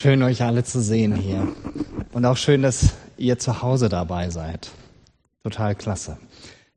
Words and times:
Schön, 0.00 0.22
euch 0.22 0.44
alle 0.44 0.62
zu 0.62 0.80
sehen 0.80 1.16
hier. 1.16 1.48
Und 2.12 2.24
auch 2.24 2.36
schön, 2.36 2.62
dass 2.62 2.90
ihr 3.16 3.40
zu 3.40 3.62
Hause 3.62 3.88
dabei 3.88 4.30
seid. 4.30 4.70
Total 5.42 5.74
klasse. 5.74 6.18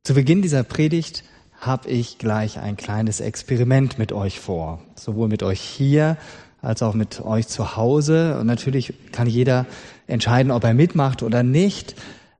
Zu 0.03 0.15
Beginn 0.15 0.41
dieser 0.41 0.63
Predigt 0.63 1.23
habe 1.59 1.87
ich 1.87 2.17
gleich 2.17 2.57
ein 2.57 2.77
kleines 2.77 3.19
Experiment 3.19 3.99
mit 3.99 4.11
euch 4.11 4.39
vor. 4.39 4.81
Sowohl 4.95 5.27
mit 5.27 5.43
euch 5.43 5.61
hier 5.61 6.17
als 6.63 6.81
auch 6.81 6.95
mit 6.95 7.21
euch 7.21 7.47
zu 7.47 7.75
Hause. 7.75 8.39
Und 8.39 8.47
natürlich 8.47 8.95
kann 9.11 9.27
jeder 9.27 9.67
entscheiden, 10.07 10.51
ob 10.51 10.63
er 10.63 10.73
mitmacht 10.73 11.21
oder 11.21 11.43
nicht. 11.43 11.93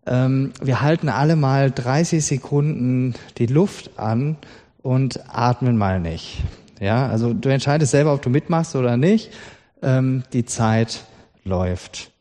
Ähm, 0.07 0.51
wir 0.63 0.81
halten 0.81 1.09
alle 1.09 1.35
mal 1.35 1.69
30 1.69 2.25
Sekunden 2.25 3.13
die 3.37 3.45
Luft 3.45 3.99
an 3.99 4.35
und 4.81 5.19
atmen 5.27 5.77
mal 5.77 5.99
nicht. 5.99 6.39
Ja, 6.79 7.05
also 7.05 7.35
du 7.35 7.49
entscheidest 7.49 7.91
selber, 7.91 8.15
ob 8.15 8.23
du 8.23 8.31
mitmachst 8.31 8.75
oder 8.75 8.97
nicht. 8.97 9.29
Ähm, 9.81 10.23
die 10.33 10.45
Zeit 10.45 11.05
läuft 11.43 12.11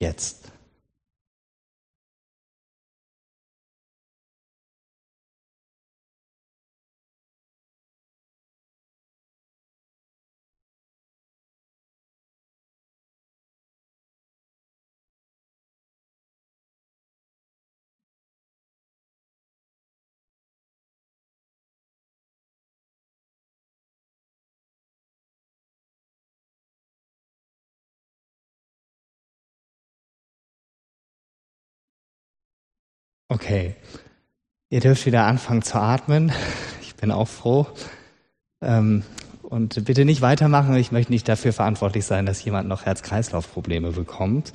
jetzt. 0.00 0.45
Okay, 33.28 33.74
ihr 34.70 34.80
dürft 34.80 35.06
wieder 35.06 35.24
anfangen 35.24 35.62
zu 35.62 35.78
atmen. 35.78 36.32
Ich 36.80 37.00
bin 37.00 37.10
auch 37.10 37.28
froh. 37.28 37.66
Ähm, 38.62 39.02
und 39.42 39.84
bitte 39.84 40.06
nicht 40.06 40.22
weitermachen. 40.22 40.74
Ich 40.76 40.92
möchte 40.92 41.12
nicht 41.12 41.28
dafür 41.28 41.52
verantwortlich 41.52 42.06
sein, 42.06 42.24
dass 42.24 42.42
jemand 42.42 42.68
noch 42.68 42.86
Herz-Kreislauf-Probleme 42.86 43.92
bekommt. 43.92 44.54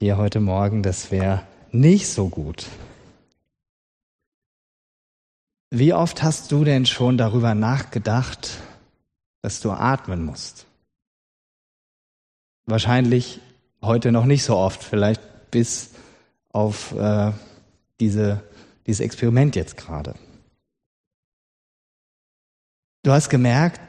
Hier 0.00 0.16
heute 0.16 0.40
Morgen, 0.40 0.82
das 0.82 1.12
wäre 1.12 1.42
nicht 1.70 2.08
so 2.08 2.28
gut. 2.28 2.66
Wie 5.70 5.94
oft 5.94 6.24
hast 6.24 6.50
du 6.50 6.64
denn 6.64 6.86
schon 6.86 7.18
darüber 7.18 7.54
nachgedacht, 7.54 8.58
dass 9.42 9.60
du 9.60 9.70
atmen 9.70 10.24
musst? 10.24 10.66
Wahrscheinlich 12.66 13.40
heute 13.80 14.10
noch 14.10 14.24
nicht 14.24 14.42
so 14.42 14.56
oft, 14.56 14.82
vielleicht 14.82 15.20
bis 15.50 15.90
auf 16.52 16.92
äh, 16.98 17.32
diese, 18.00 18.42
dieses 18.86 19.00
Experiment 19.00 19.56
jetzt 19.56 19.76
gerade. 19.76 20.14
Du 23.02 23.12
hast 23.12 23.28
gemerkt, 23.28 23.80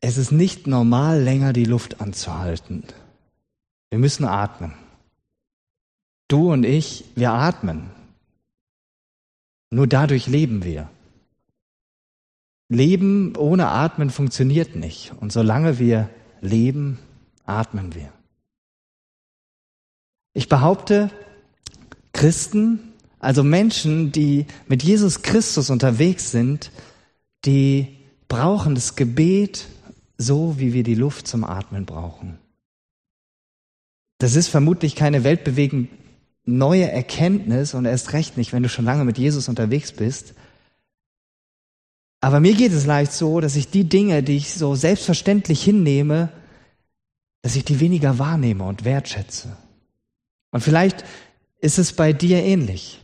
es 0.00 0.16
ist 0.16 0.32
nicht 0.32 0.66
normal, 0.66 1.20
länger 1.22 1.52
die 1.52 1.64
Luft 1.64 2.00
anzuhalten. 2.00 2.84
Wir 3.90 3.98
müssen 3.98 4.24
atmen. 4.24 4.74
Du 6.28 6.52
und 6.52 6.64
ich, 6.64 7.04
wir 7.14 7.32
atmen. 7.32 7.90
Nur 9.70 9.86
dadurch 9.86 10.26
leben 10.26 10.62
wir. 10.62 10.88
Leben 12.68 13.36
ohne 13.36 13.68
Atmen 13.68 14.10
funktioniert 14.10 14.74
nicht. 14.76 15.12
Und 15.20 15.32
solange 15.32 15.78
wir 15.78 16.08
leben, 16.40 16.98
atmen 17.44 17.94
wir. 17.94 18.12
Ich 20.32 20.48
behaupte, 20.48 21.10
Christen 22.12 22.93
also 23.24 23.42
Menschen, 23.42 24.12
die 24.12 24.46
mit 24.68 24.82
Jesus 24.82 25.22
Christus 25.22 25.70
unterwegs 25.70 26.30
sind, 26.30 26.70
die 27.44 27.96
brauchen 28.28 28.74
das 28.74 28.96
Gebet 28.96 29.66
so, 30.18 30.58
wie 30.58 30.72
wir 30.72 30.82
die 30.82 30.94
Luft 30.94 31.26
zum 31.26 31.44
Atmen 31.44 31.86
brauchen. 31.86 32.38
Das 34.18 34.36
ist 34.36 34.48
vermutlich 34.48 34.94
keine 34.94 35.24
weltbewegend 35.24 35.88
neue 36.44 36.90
Erkenntnis 36.90 37.74
und 37.74 37.86
erst 37.86 38.12
recht 38.12 38.36
nicht, 38.36 38.52
wenn 38.52 38.62
du 38.62 38.68
schon 38.68 38.84
lange 38.84 39.04
mit 39.04 39.18
Jesus 39.18 39.48
unterwegs 39.48 39.92
bist. 39.92 40.34
Aber 42.20 42.40
mir 42.40 42.54
geht 42.54 42.72
es 42.72 42.86
leicht 42.86 43.12
so, 43.12 43.40
dass 43.40 43.56
ich 43.56 43.70
die 43.70 43.84
Dinge, 43.84 44.22
die 44.22 44.36
ich 44.36 44.54
so 44.54 44.74
selbstverständlich 44.74 45.62
hinnehme, 45.62 46.30
dass 47.42 47.56
ich 47.56 47.64
die 47.64 47.80
weniger 47.80 48.18
wahrnehme 48.18 48.64
und 48.64 48.84
wertschätze. 48.84 49.56
Und 50.50 50.62
vielleicht 50.62 51.04
ist 51.60 51.78
es 51.78 51.92
bei 51.92 52.12
dir 52.12 52.42
ähnlich. 52.42 53.00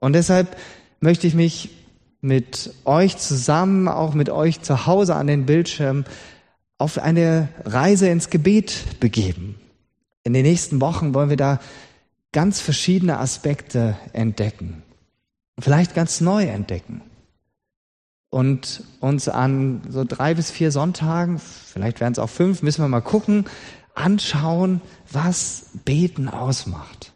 Und 0.00 0.12
deshalb 0.12 0.56
möchte 1.00 1.26
ich 1.26 1.34
mich 1.34 1.70
mit 2.20 2.74
euch 2.84 3.16
zusammen, 3.18 3.88
auch 3.88 4.14
mit 4.14 4.30
euch 4.30 4.62
zu 4.62 4.86
Hause 4.86 5.14
an 5.14 5.26
den 5.26 5.46
Bildschirmen, 5.46 6.04
auf 6.78 6.98
eine 6.98 7.48
Reise 7.64 8.08
ins 8.08 8.30
Gebet 8.30 9.00
begeben. 9.00 9.54
In 10.24 10.32
den 10.32 10.42
nächsten 10.42 10.80
Wochen 10.80 11.14
wollen 11.14 11.30
wir 11.30 11.36
da 11.36 11.60
ganz 12.32 12.60
verschiedene 12.60 13.18
Aspekte 13.18 13.96
entdecken. 14.12 14.82
Vielleicht 15.58 15.94
ganz 15.94 16.20
neu 16.20 16.44
entdecken. 16.44 17.00
Und 18.28 18.82
uns 19.00 19.28
an 19.28 19.82
so 19.88 20.04
drei 20.04 20.34
bis 20.34 20.50
vier 20.50 20.70
Sonntagen, 20.70 21.38
vielleicht 21.38 22.00
werden 22.00 22.12
es 22.12 22.18
auch 22.18 22.28
fünf, 22.28 22.62
müssen 22.62 22.82
wir 22.82 22.88
mal 22.88 23.00
gucken, 23.00 23.46
anschauen, 23.94 24.82
was 25.10 25.70
Beten 25.84 26.28
ausmacht. 26.28 27.14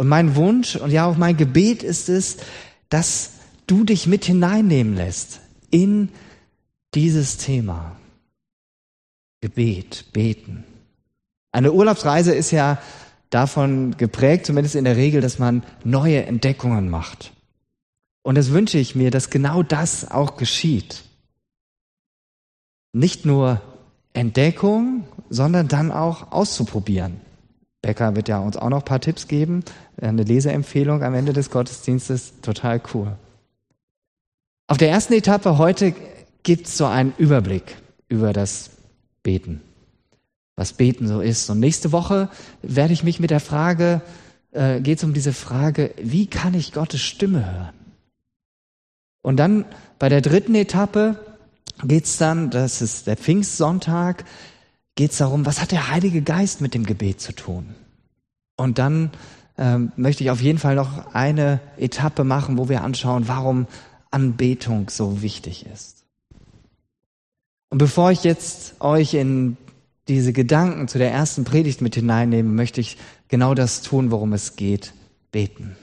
Und 0.00 0.08
mein 0.08 0.34
Wunsch 0.34 0.76
und 0.76 0.92
ja 0.92 1.04
auch 1.04 1.18
mein 1.18 1.36
Gebet 1.36 1.82
ist 1.82 2.08
es, 2.08 2.38
dass 2.88 3.32
du 3.66 3.84
dich 3.84 4.06
mit 4.06 4.24
hineinnehmen 4.24 4.96
lässt 4.96 5.40
in 5.70 6.08
dieses 6.94 7.36
Thema. 7.36 7.98
Gebet, 9.42 10.06
beten. 10.14 10.64
Eine 11.52 11.72
Urlaubsreise 11.72 12.34
ist 12.34 12.50
ja 12.50 12.80
davon 13.28 13.94
geprägt, 13.98 14.46
zumindest 14.46 14.74
in 14.74 14.86
der 14.86 14.96
Regel, 14.96 15.20
dass 15.20 15.38
man 15.38 15.64
neue 15.84 16.24
Entdeckungen 16.24 16.88
macht. 16.88 17.34
Und 18.22 18.36
das 18.36 18.52
wünsche 18.52 18.78
ich 18.78 18.94
mir, 18.94 19.10
dass 19.10 19.28
genau 19.28 19.62
das 19.62 20.10
auch 20.10 20.38
geschieht. 20.38 21.02
Nicht 22.94 23.26
nur 23.26 23.60
Entdeckung, 24.14 25.06
sondern 25.28 25.68
dann 25.68 25.92
auch 25.92 26.32
auszuprobieren. 26.32 27.20
Becker 27.82 28.14
wird 28.14 28.28
ja 28.28 28.38
uns 28.38 28.56
auch 28.56 28.68
noch 28.68 28.80
ein 28.80 28.84
paar 28.84 29.00
Tipps 29.00 29.26
geben, 29.26 29.64
eine 30.00 30.22
Leseempfehlung 30.22 31.02
am 31.02 31.14
Ende 31.14 31.32
des 31.32 31.50
Gottesdienstes, 31.50 32.40
total 32.42 32.80
cool. 32.94 33.16
Auf 34.66 34.76
der 34.76 34.90
ersten 34.90 35.14
Etappe 35.14 35.58
heute 35.58 35.94
gibt 36.42 36.66
es 36.66 36.76
so 36.76 36.86
einen 36.86 37.14
Überblick 37.18 37.76
über 38.08 38.32
das 38.32 38.70
Beten, 39.22 39.62
was 40.56 40.74
Beten 40.74 41.08
so 41.08 41.20
ist. 41.20 41.48
Und 41.50 41.60
nächste 41.60 41.92
Woche 41.92 42.28
werde 42.62 42.92
ich 42.92 43.02
mich 43.02 43.18
mit 43.18 43.30
der 43.30 43.40
Frage, 43.40 44.02
äh, 44.52 44.80
geht 44.80 44.98
es 44.98 45.04
um 45.04 45.14
diese 45.14 45.32
Frage, 45.32 45.92
wie 46.00 46.26
kann 46.26 46.54
ich 46.54 46.72
Gottes 46.72 47.00
Stimme 47.00 47.50
hören? 47.50 47.74
Und 49.22 49.36
dann 49.36 49.64
bei 49.98 50.08
der 50.08 50.20
dritten 50.20 50.54
Etappe 50.54 51.16
geht 51.84 52.04
es 52.04 52.16
dann, 52.16 52.50
das 52.50 52.82
ist 52.82 53.06
der 53.06 53.16
Pfingstsonntag, 53.16 54.24
geht 55.00 55.12
es 55.12 55.16
darum, 55.16 55.46
was 55.46 55.62
hat 55.62 55.72
der 55.72 55.88
Heilige 55.88 56.20
Geist 56.20 56.60
mit 56.60 56.74
dem 56.74 56.84
Gebet 56.84 57.22
zu 57.22 57.32
tun? 57.32 57.74
Und 58.56 58.78
dann 58.78 59.10
ähm, 59.56 59.92
möchte 59.96 60.22
ich 60.22 60.30
auf 60.30 60.42
jeden 60.42 60.58
Fall 60.58 60.74
noch 60.74 61.14
eine 61.14 61.58
Etappe 61.78 62.22
machen, 62.22 62.58
wo 62.58 62.68
wir 62.68 62.84
anschauen, 62.84 63.26
warum 63.26 63.66
Anbetung 64.10 64.90
so 64.90 65.22
wichtig 65.22 65.64
ist. 65.72 66.04
Und 67.70 67.78
bevor 67.78 68.10
ich 68.10 68.24
jetzt 68.24 68.78
euch 68.82 69.14
in 69.14 69.56
diese 70.06 70.34
Gedanken 70.34 70.86
zu 70.86 70.98
der 70.98 71.10
ersten 71.10 71.44
Predigt 71.44 71.80
mit 71.80 71.94
hineinnehme, 71.94 72.50
möchte 72.50 72.82
ich 72.82 72.98
genau 73.28 73.54
das 73.54 73.80
tun, 73.80 74.10
worum 74.10 74.34
es 74.34 74.56
geht, 74.56 74.92
beten. 75.32 75.78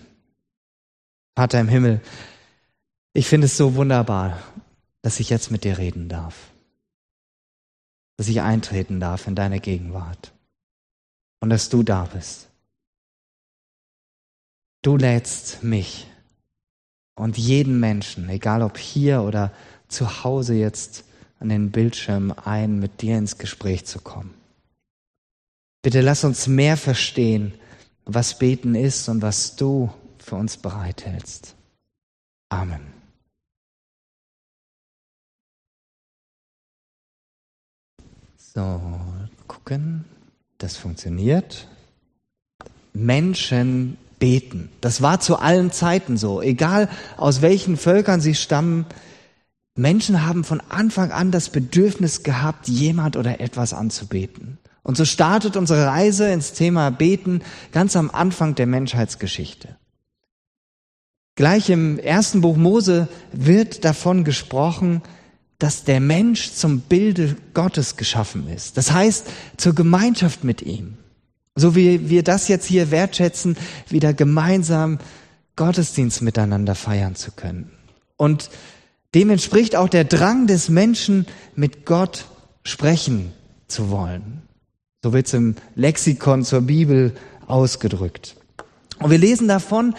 Vater 1.35 1.59
im 1.59 1.69
Himmel, 1.69 2.01
ich 3.13 3.25
finde 3.25 3.45
es 3.45 3.57
so 3.57 3.73
wunderbar, 3.73 4.37
dass 5.01 5.19
ich 5.19 5.31
jetzt 5.31 5.49
mit 5.49 5.63
dir 5.63 5.79
reden 5.79 6.07
darf 6.07 6.35
dass 8.17 8.27
ich 8.27 8.41
eintreten 8.41 8.99
darf 8.99 9.27
in 9.27 9.35
deine 9.35 9.59
Gegenwart 9.59 10.33
und 11.39 11.49
dass 11.49 11.69
du 11.69 11.83
da 11.83 12.05
bist. 12.05 12.47
Du 14.81 14.97
lädst 14.97 15.63
mich 15.63 16.07
und 17.15 17.37
jeden 17.37 17.79
Menschen, 17.79 18.29
egal 18.29 18.61
ob 18.61 18.77
hier 18.77 19.21
oder 19.21 19.51
zu 19.87 20.23
Hause 20.23 20.55
jetzt 20.55 21.03
an 21.39 21.49
den 21.49 21.71
Bildschirm 21.71 22.33
ein, 22.43 22.79
mit 22.79 23.01
dir 23.01 23.17
ins 23.17 23.37
Gespräch 23.37 23.85
zu 23.85 23.99
kommen. 23.99 24.33
Bitte 25.81 26.01
lass 26.01 26.23
uns 26.23 26.47
mehr 26.47 26.77
verstehen, 26.77 27.53
was 28.05 28.39
beten 28.39 28.75
ist 28.75 29.07
und 29.09 29.21
was 29.21 29.55
du 29.55 29.91
für 30.17 30.35
uns 30.35 30.57
bereithältst. 30.57 31.55
Amen. 32.49 32.96
So, 38.57 38.81
gucken. 39.47 40.03
Das 40.57 40.77
funktioniert. 40.77 41.67
Menschen 42.91 43.97
beten. 44.17 44.69
Das 44.81 45.03
war 45.03 45.19
zu 45.19 45.37
allen 45.37 45.71
Zeiten 45.71 46.17
so. 46.17 46.41
Egal 46.41 46.89
aus 47.17 47.43
welchen 47.43 47.77
Völkern 47.77 48.19
sie 48.19 48.33
stammen, 48.33 48.87
Menschen 49.75 50.25
haben 50.25 50.43
von 50.43 50.59
Anfang 50.69 51.11
an 51.11 51.29
das 51.29 51.49
Bedürfnis 51.49 52.23
gehabt, 52.23 52.67
jemand 52.67 53.15
oder 53.15 53.41
etwas 53.41 53.73
anzubeten. 53.73 54.57
Und 54.81 54.97
so 54.97 55.05
startet 55.05 55.55
unsere 55.55 55.85
Reise 55.85 56.27
ins 56.31 56.53
Thema 56.53 56.89
Beten 56.89 57.43
ganz 57.71 57.95
am 57.95 58.09
Anfang 58.09 58.55
der 58.55 58.65
Menschheitsgeschichte. 58.65 59.75
Gleich 61.35 61.69
im 61.69 61.99
ersten 61.99 62.41
Buch 62.41 62.57
Mose 62.57 63.07
wird 63.31 63.85
davon 63.85 64.23
gesprochen, 64.23 65.03
dass 65.59 65.83
der 65.83 65.99
Mensch 65.99 66.51
zum 66.51 66.81
Bilde 66.81 67.35
Gottes 67.53 67.97
geschaffen 67.97 68.47
ist. 68.47 68.77
Das 68.77 68.91
heißt, 68.91 69.25
zur 69.57 69.73
Gemeinschaft 69.73 70.43
mit 70.43 70.61
ihm. 70.61 70.97
So 71.55 71.75
wie 71.75 72.09
wir 72.09 72.23
das 72.23 72.47
jetzt 72.47 72.65
hier 72.67 72.91
wertschätzen, 72.91 73.57
wieder 73.89 74.13
gemeinsam 74.13 74.99
Gottesdienst 75.55 76.21
miteinander 76.21 76.75
feiern 76.75 77.15
zu 77.15 77.31
können. 77.31 77.71
Und 78.15 78.51
dem 79.15 79.31
entspricht 79.31 79.75
auch 79.75 79.89
der 79.89 80.03
Drang 80.03 80.45
des 80.45 80.69
Menschen, 80.69 81.25
mit 81.55 81.85
Gott 81.85 82.25
sprechen 82.63 83.31
zu 83.67 83.89
wollen. 83.89 84.43
So 85.03 85.13
wird 85.13 85.27
es 85.27 85.33
im 85.33 85.55
Lexikon 85.75 86.43
zur 86.43 86.61
Bibel 86.61 87.15
ausgedrückt. 87.47 88.35
Und 88.99 89.09
wir 89.09 89.17
lesen 89.17 89.47
davon, 89.47 89.95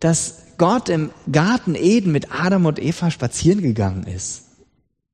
dass 0.00 0.42
Gott 0.56 0.88
im 0.88 1.10
Garten 1.30 1.74
Eden 1.74 2.12
mit 2.12 2.32
Adam 2.32 2.66
und 2.66 2.78
Eva 2.78 3.10
spazieren 3.10 3.60
gegangen 3.60 4.04
ist. 4.04 4.44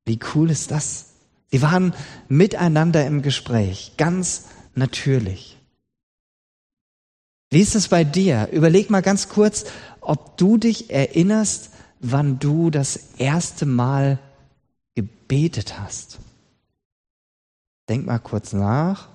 Wie 0.09 0.17
cool 0.33 0.49
ist 0.49 0.71
das? 0.71 1.05
Sie 1.51 1.61
waren 1.61 1.93
miteinander 2.29 3.05
im 3.05 3.21
Gespräch, 3.21 3.93
ganz 3.95 4.45
natürlich. 4.73 5.59
Wie 7.51 7.61
ist 7.61 7.75
es 7.75 7.89
bei 7.89 8.03
dir? 8.03 8.49
Überleg 8.51 8.89
mal 8.89 9.03
ganz 9.03 9.29
kurz, 9.29 9.65
ob 10.01 10.35
du 10.35 10.57
dich 10.57 10.89
erinnerst, 10.89 11.69
wann 11.99 12.39
du 12.39 12.71
das 12.71 12.97
erste 13.19 13.67
Mal 13.67 14.17
gebetet 14.95 15.79
hast. 15.79 16.17
Denk 17.87 18.07
mal 18.07 18.17
kurz 18.17 18.51
nach. 18.53 19.09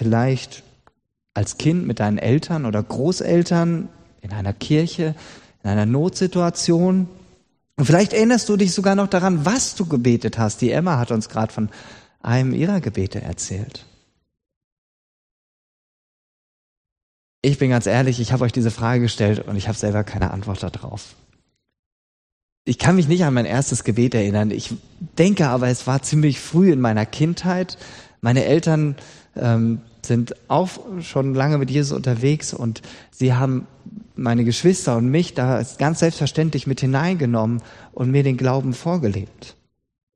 Vielleicht 0.00 0.62
als 1.34 1.58
Kind 1.58 1.86
mit 1.86 2.00
deinen 2.00 2.16
Eltern 2.16 2.64
oder 2.64 2.82
Großeltern 2.82 3.90
in 4.22 4.32
einer 4.32 4.54
Kirche, 4.54 5.14
in 5.62 5.68
einer 5.68 5.84
Notsituation. 5.84 7.08
Und 7.78 7.84
vielleicht 7.84 8.12
erinnerst 8.12 8.48
du 8.48 8.56
dich 8.56 8.74
sogar 8.74 8.96
noch 8.96 9.06
daran, 9.06 9.44
was 9.44 9.76
du 9.76 9.86
gebetet 9.86 10.36
hast. 10.36 10.60
Die 10.60 10.72
Emma 10.72 10.98
hat 10.98 11.12
uns 11.12 11.28
gerade 11.28 11.52
von 11.52 11.68
einem 12.20 12.52
ihrer 12.52 12.80
Gebete 12.80 13.22
erzählt. 13.22 13.86
Ich 17.40 17.56
bin 17.58 17.70
ganz 17.70 17.86
ehrlich, 17.86 18.18
ich 18.18 18.32
habe 18.32 18.42
euch 18.42 18.50
diese 18.50 18.72
Frage 18.72 19.02
gestellt 19.02 19.46
und 19.46 19.54
ich 19.54 19.68
habe 19.68 19.78
selber 19.78 20.02
keine 20.02 20.32
Antwort 20.32 20.60
darauf. 20.60 21.14
Ich 22.64 22.78
kann 22.78 22.96
mich 22.96 23.06
nicht 23.06 23.22
an 23.22 23.32
mein 23.32 23.46
erstes 23.46 23.84
Gebet 23.84 24.12
erinnern. 24.12 24.50
Ich 24.50 24.74
denke 25.16 25.46
aber, 25.46 25.68
es 25.68 25.86
war 25.86 26.02
ziemlich 26.02 26.40
früh 26.40 26.72
in 26.72 26.80
meiner 26.80 27.06
Kindheit. 27.06 27.78
Meine 28.20 28.44
Eltern 28.44 28.96
ähm, 29.36 29.82
sind 30.04 30.34
auch 30.48 30.68
schon 31.00 31.34
lange 31.34 31.58
mit 31.58 31.70
Jesus 31.70 31.96
unterwegs 31.96 32.54
und 32.54 32.82
sie 33.10 33.34
haben 33.34 33.66
meine 34.16 34.44
Geschwister 34.44 34.96
und 34.96 35.08
mich 35.08 35.34
da 35.34 35.62
ganz 35.78 36.00
selbstverständlich 36.00 36.66
mit 36.66 36.80
hineingenommen 36.80 37.62
und 37.92 38.10
mir 38.10 38.22
den 38.22 38.36
Glauben 38.36 38.74
vorgelebt 38.74 39.56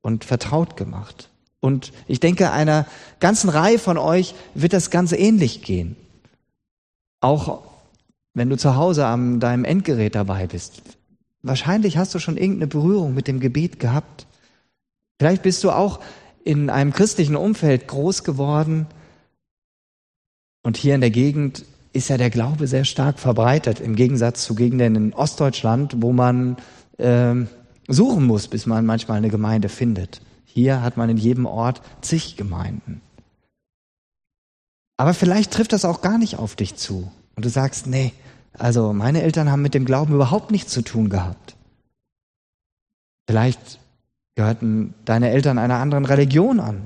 und 0.01 0.25
vertraut 0.25 0.77
gemacht. 0.77 1.29
Und 1.59 1.93
ich 2.07 2.19
denke, 2.19 2.51
einer 2.51 2.85
ganzen 3.19 3.49
Reihe 3.49 3.79
von 3.79 3.97
euch 3.97 4.35
wird 4.53 4.73
das 4.73 4.89
ganz 4.89 5.13
ähnlich 5.13 5.61
gehen. 5.61 5.95
Auch 7.21 7.63
wenn 8.33 8.49
du 8.49 8.57
zu 8.57 8.75
Hause 8.75 9.05
an 9.05 9.39
deinem 9.39 9.63
Endgerät 9.63 10.15
dabei 10.15 10.47
bist. 10.47 10.81
Wahrscheinlich 11.41 11.97
hast 11.97 12.13
du 12.15 12.19
schon 12.19 12.37
irgendeine 12.37 12.67
Berührung 12.67 13.13
mit 13.13 13.27
dem 13.27 13.39
Gebet 13.39 13.79
gehabt. 13.79 14.27
Vielleicht 15.19 15.43
bist 15.43 15.63
du 15.63 15.71
auch 15.71 15.99
in 16.43 16.69
einem 16.69 16.91
christlichen 16.91 17.35
Umfeld 17.35 17.87
groß 17.87 18.23
geworden. 18.23 18.87
Und 20.63 20.77
hier 20.77 20.95
in 20.95 21.01
der 21.01 21.11
Gegend 21.11 21.65
ist 21.91 22.09
ja 22.09 22.17
der 22.17 22.29
Glaube 22.29 22.67
sehr 22.67 22.85
stark 22.85 23.19
verbreitet, 23.19 23.79
im 23.79 23.95
Gegensatz 23.95 24.43
zu 24.43 24.55
Gegenden 24.55 24.95
in 24.95 25.13
Ostdeutschland, 25.13 26.01
wo 26.01 26.11
man 26.11 26.57
äh, 26.97 27.35
suchen 27.87 28.25
muss, 28.25 28.47
bis 28.47 28.65
man 28.65 28.85
manchmal 28.85 29.17
eine 29.17 29.29
Gemeinde 29.29 29.69
findet. 29.69 30.21
Hier 30.45 30.81
hat 30.81 30.97
man 30.97 31.09
in 31.09 31.17
jedem 31.17 31.45
Ort 31.45 31.81
zig 32.01 32.37
Gemeinden. 32.37 33.01
Aber 34.97 35.13
vielleicht 35.13 35.51
trifft 35.51 35.73
das 35.73 35.85
auch 35.85 36.01
gar 36.01 36.17
nicht 36.17 36.37
auf 36.37 36.55
dich 36.55 36.75
zu. 36.75 37.11
Und 37.35 37.45
du 37.45 37.49
sagst, 37.49 37.87
nee, 37.87 38.13
also 38.57 38.93
meine 38.93 39.21
Eltern 39.21 39.51
haben 39.51 39.61
mit 39.61 39.73
dem 39.73 39.85
Glauben 39.85 40.13
überhaupt 40.13 40.51
nichts 40.51 40.71
zu 40.71 40.81
tun 40.81 41.09
gehabt. 41.09 41.55
Vielleicht 43.27 43.79
gehörten 44.35 44.93
deine 45.05 45.31
Eltern 45.31 45.57
einer 45.57 45.79
anderen 45.79 46.05
Religion 46.05 46.59
an. 46.59 46.83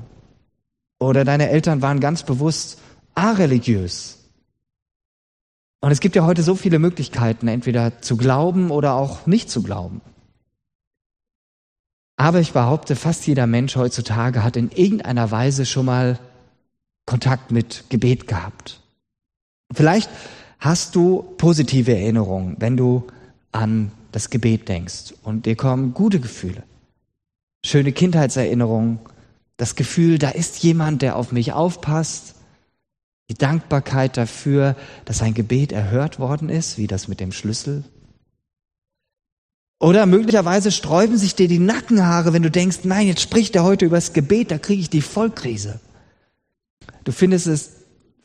Oder 0.99 1.25
deine 1.25 1.49
Eltern 1.49 1.81
waren 1.81 1.99
ganz 1.99 2.23
bewusst 2.23 2.79
areligiös. 3.17 4.17
Und 5.81 5.91
es 5.91 5.99
gibt 5.99 6.15
ja 6.15 6.25
heute 6.25 6.43
so 6.43 6.55
viele 6.55 6.79
Möglichkeiten, 6.79 7.47
entweder 7.47 8.01
zu 8.01 8.15
glauben 8.17 8.71
oder 8.71 8.93
auch 8.93 9.25
nicht 9.25 9.49
zu 9.49 9.63
glauben. 9.63 10.01
Aber 12.15 12.39
ich 12.39 12.53
behaupte, 12.53 12.95
fast 12.95 13.27
jeder 13.27 13.47
Mensch 13.47 13.75
heutzutage 13.75 14.43
hat 14.43 14.55
in 14.57 14.71
irgendeiner 14.71 15.29
Weise 15.29 15.65
schon 15.65 15.85
mal 15.85 16.19
Kontakt 17.05 17.51
mit 17.51 17.85
Gebet 17.89 18.27
gehabt. 18.27 18.81
Vielleicht 19.73 20.09
hast 20.59 20.95
du 20.95 21.23
positive 21.37 21.95
Erinnerungen, 21.95 22.55
wenn 22.59 22.75
du 22.75 23.07
an 23.51 23.91
das 24.11 24.29
Gebet 24.29 24.67
denkst 24.67 25.13
und 25.23 25.45
dir 25.45 25.55
kommen 25.55 25.93
gute 25.93 26.19
Gefühle, 26.19 26.63
schöne 27.63 27.91
Kindheitserinnerungen, 27.91 28.99
das 29.57 29.75
Gefühl, 29.75 30.17
da 30.17 30.29
ist 30.29 30.63
jemand, 30.63 31.01
der 31.01 31.15
auf 31.15 31.31
mich 31.31 31.53
aufpasst, 31.53 32.36
die 33.29 33.35
Dankbarkeit 33.35 34.15
dafür, 34.17 34.75
dass 35.05 35.21
ein 35.21 35.33
Gebet 35.33 35.71
erhört 35.71 36.19
worden 36.19 36.49
ist, 36.49 36.77
wie 36.77 36.87
das 36.87 37.07
mit 37.07 37.19
dem 37.19 37.31
Schlüssel. 37.31 37.83
Oder 39.79 40.05
möglicherweise 40.05 40.71
sträuben 40.71 41.17
sich 41.17 41.35
dir 41.35 41.47
die 41.47 41.59
Nackenhaare, 41.59 42.33
wenn 42.33 42.41
du 42.41 42.49
denkst, 42.49 42.79
nein, 42.83 43.07
jetzt 43.07 43.21
spricht 43.21 43.55
er 43.55 43.63
heute 43.63 43.85
über 43.85 43.97
das 43.97 44.13
Gebet, 44.13 44.49
da 44.49 44.57
kriege 44.57 44.81
ich 44.81 44.89
die 44.89 45.01
Vollkrise. 45.01 45.79
Du 47.03 47.11
findest 47.11 47.47
es, 47.47 47.71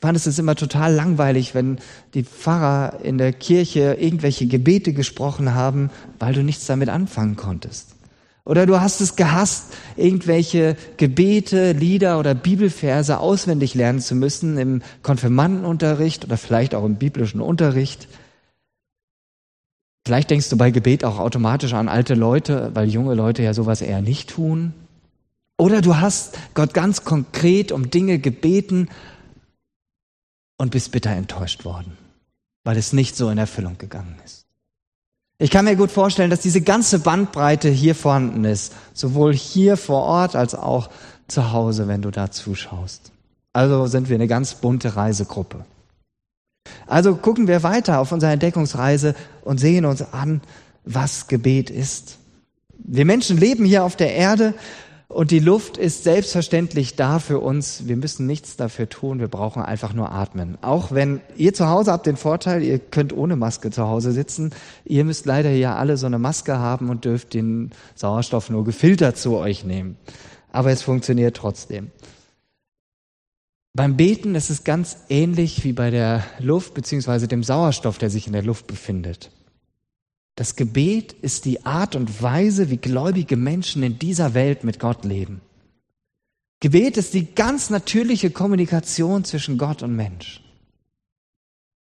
fandest 0.00 0.26
es 0.26 0.38
immer 0.38 0.54
total 0.54 0.94
langweilig, 0.94 1.54
wenn 1.54 1.78
die 2.14 2.24
Pfarrer 2.24 3.00
in 3.02 3.18
der 3.18 3.32
Kirche 3.32 3.94
irgendwelche 4.00 4.46
Gebete 4.46 4.94
gesprochen 4.94 5.54
haben, 5.54 5.90
weil 6.18 6.32
du 6.32 6.42
nichts 6.42 6.66
damit 6.66 6.88
anfangen 6.88 7.36
konntest. 7.36 7.96
Oder 8.44 8.66
du 8.66 8.80
hast 8.80 9.00
es 9.00 9.14
gehasst, 9.14 9.72
irgendwelche 9.96 10.76
Gebete, 10.96 11.72
Lieder 11.72 12.18
oder 12.18 12.34
Bibelverse 12.34 13.18
auswendig 13.18 13.74
lernen 13.74 14.00
zu 14.00 14.16
müssen 14.16 14.58
im 14.58 14.82
Konfirmandenunterricht 15.02 16.24
oder 16.24 16.36
vielleicht 16.36 16.74
auch 16.74 16.84
im 16.84 16.96
biblischen 16.96 17.40
Unterricht. 17.40 18.08
Vielleicht 20.04 20.30
denkst 20.30 20.48
du 20.48 20.56
bei 20.56 20.72
Gebet 20.72 21.04
auch 21.04 21.20
automatisch 21.20 21.74
an 21.74 21.88
alte 21.88 22.14
Leute, 22.14 22.72
weil 22.74 22.88
junge 22.88 23.14
Leute 23.14 23.44
ja 23.44 23.54
sowas 23.54 23.80
eher 23.80 24.02
nicht 24.02 24.30
tun. 24.30 24.74
Oder 25.56 25.80
du 25.80 25.98
hast 25.98 26.36
Gott 26.54 26.74
ganz 26.74 27.04
konkret 27.04 27.70
um 27.70 27.90
Dinge 27.90 28.18
gebeten 28.18 28.88
und 30.58 30.72
bist 30.72 30.90
bitter 30.90 31.10
enttäuscht 31.10 31.64
worden, 31.64 31.96
weil 32.64 32.76
es 32.76 32.92
nicht 32.92 33.16
so 33.16 33.30
in 33.30 33.38
Erfüllung 33.38 33.78
gegangen 33.78 34.16
ist. 34.24 34.41
Ich 35.42 35.50
kann 35.50 35.64
mir 35.64 35.74
gut 35.74 35.90
vorstellen, 35.90 36.30
dass 36.30 36.38
diese 36.38 36.60
ganze 36.60 37.00
Bandbreite 37.00 37.68
hier 37.68 37.96
vorhanden 37.96 38.44
ist, 38.44 38.72
sowohl 38.94 39.34
hier 39.34 39.76
vor 39.76 40.02
Ort 40.02 40.36
als 40.36 40.54
auch 40.54 40.88
zu 41.26 41.50
Hause, 41.50 41.88
wenn 41.88 42.00
du 42.00 42.12
da 42.12 42.30
zuschaust. 42.30 43.10
Also 43.52 43.88
sind 43.88 44.08
wir 44.08 44.14
eine 44.14 44.28
ganz 44.28 44.54
bunte 44.54 44.94
Reisegruppe. 44.94 45.64
Also 46.86 47.16
gucken 47.16 47.48
wir 47.48 47.64
weiter 47.64 47.98
auf 47.98 48.12
unserer 48.12 48.30
Entdeckungsreise 48.30 49.16
und 49.42 49.58
sehen 49.58 49.84
uns 49.84 50.12
an, 50.12 50.42
was 50.84 51.26
Gebet 51.26 51.70
ist. 51.70 52.18
Wir 52.78 53.04
Menschen 53.04 53.36
leben 53.36 53.64
hier 53.64 53.82
auf 53.82 53.96
der 53.96 54.14
Erde 54.14 54.54
und 55.12 55.30
die 55.30 55.40
Luft 55.40 55.76
ist 55.76 56.04
selbstverständlich 56.04 56.96
da 56.96 57.18
für 57.18 57.38
uns. 57.38 57.86
Wir 57.86 57.96
müssen 57.96 58.26
nichts 58.26 58.56
dafür 58.56 58.88
tun. 58.88 59.20
Wir 59.20 59.28
brauchen 59.28 59.62
einfach 59.62 59.92
nur 59.92 60.10
atmen. 60.10 60.56
Auch 60.62 60.90
wenn 60.90 61.20
ihr 61.36 61.52
zu 61.52 61.68
Hause 61.68 61.92
habt 61.92 62.06
den 62.06 62.16
Vorteil, 62.16 62.62
ihr 62.62 62.78
könnt 62.78 63.12
ohne 63.12 63.36
Maske 63.36 63.70
zu 63.70 63.86
Hause 63.86 64.12
sitzen. 64.12 64.52
Ihr 64.86 65.04
müsst 65.04 65.26
leider 65.26 65.50
ja 65.50 65.76
alle 65.76 65.98
so 65.98 66.06
eine 66.06 66.18
Maske 66.18 66.58
haben 66.58 66.88
und 66.88 67.04
dürft 67.04 67.34
den 67.34 67.72
Sauerstoff 67.94 68.48
nur 68.48 68.64
gefiltert 68.64 69.18
zu 69.18 69.36
euch 69.36 69.64
nehmen. 69.64 69.98
Aber 70.50 70.70
es 70.70 70.80
funktioniert 70.80 71.36
trotzdem. 71.36 71.90
Beim 73.74 73.98
Beten 73.98 74.34
ist 74.34 74.48
es 74.48 74.64
ganz 74.64 74.96
ähnlich 75.10 75.62
wie 75.62 75.72
bei 75.72 75.90
der 75.90 76.24
Luft 76.38 76.72
beziehungsweise 76.72 77.28
dem 77.28 77.42
Sauerstoff, 77.42 77.98
der 77.98 78.08
sich 78.08 78.26
in 78.26 78.32
der 78.32 78.42
Luft 78.42 78.66
befindet. 78.66 79.30
Das 80.34 80.56
Gebet 80.56 81.12
ist 81.12 81.44
die 81.44 81.66
Art 81.66 81.94
und 81.94 82.22
Weise, 82.22 82.70
wie 82.70 82.78
gläubige 82.78 83.36
Menschen 83.36 83.82
in 83.82 83.98
dieser 83.98 84.34
Welt 84.34 84.64
mit 84.64 84.80
Gott 84.80 85.04
leben. 85.04 85.40
Gebet 86.60 86.96
ist 86.96 87.12
die 87.12 87.34
ganz 87.34 87.70
natürliche 87.70 88.30
Kommunikation 88.30 89.24
zwischen 89.24 89.58
Gott 89.58 89.82
und 89.82 89.94
Mensch. 89.94 90.42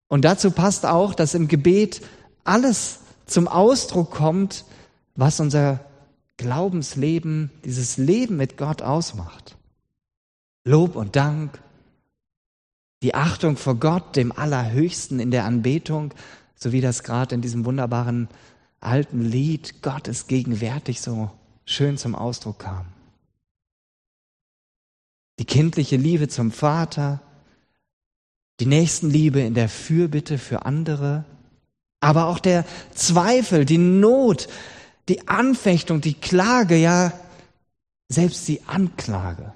Und 0.08 0.24
dazu 0.24 0.50
passt 0.50 0.84
auch, 0.84 1.14
dass 1.14 1.34
im 1.34 1.48
Gebet 1.48 2.02
alles 2.42 3.00
zum 3.26 3.48
Ausdruck 3.48 4.10
kommt, 4.10 4.64
was 5.14 5.40
unser 5.40 5.80
Glaubensleben, 6.36 7.50
dieses 7.64 7.96
Leben 7.96 8.36
mit 8.36 8.56
Gott 8.56 8.82
ausmacht. 8.82 9.56
Lob 10.64 10.96
und 10.96 11.16
Dank, 11.16 11.62
die 13.02 13.14
Achtung 13.14 13.56
vor 13.56 13.76
Gott, 13.76 14.16
dem 14.16 14.32
Allerhöchsten 14.32 15.20
in 15.20 15.30
der 15.30 15.44
Anbetung, 15.44 16.12
so 16.54 16.72
wie 16.72 16.80
das 16.80 17.02
gerade 17.02 17.34
in 17.34 17.40
diesem 17.40 17.64
wunderbaren 17.64 18.28
alten 18.80 19.22
Lied 19.22 19.82
Gott 19.82 20.08
ist 20.08 20.28
gegenwärtig 20.28 21.00
so 21.00 21.30
schön 21.64 21.96
zum 21.96 22.14
Ausdruck 22.14 22.60
kam. 22.60 22.86
Die 25.38 25.44
kindliche 25.44 25.96
Liebe 25.96 26.28
zum 26.28 26.52
Vater, 26.52 27.20
die 28.60 28.66
Nächstenliebe 28.66 29.40
in 29.40 29.54
der 29.54 29.68
Fürbitte 29.68 30.38
für 30.38 30.64
andere, 30.64 31.24
aber 32.00 32.26
auch 32.26 32.38
der 32.38 32.64
Zweifel, 32.94 33.64
die 33.64 33.78
Not, 33.78 34.48
die 35.08 35.26
Anfechtung, 35.26 36.00
die 36.00 36.14
Klage, 36.14 36.76
ja 36.76 37.12
selbst 38.08 38.46
die 38.48 38.62
Anklage. 38.66 39.52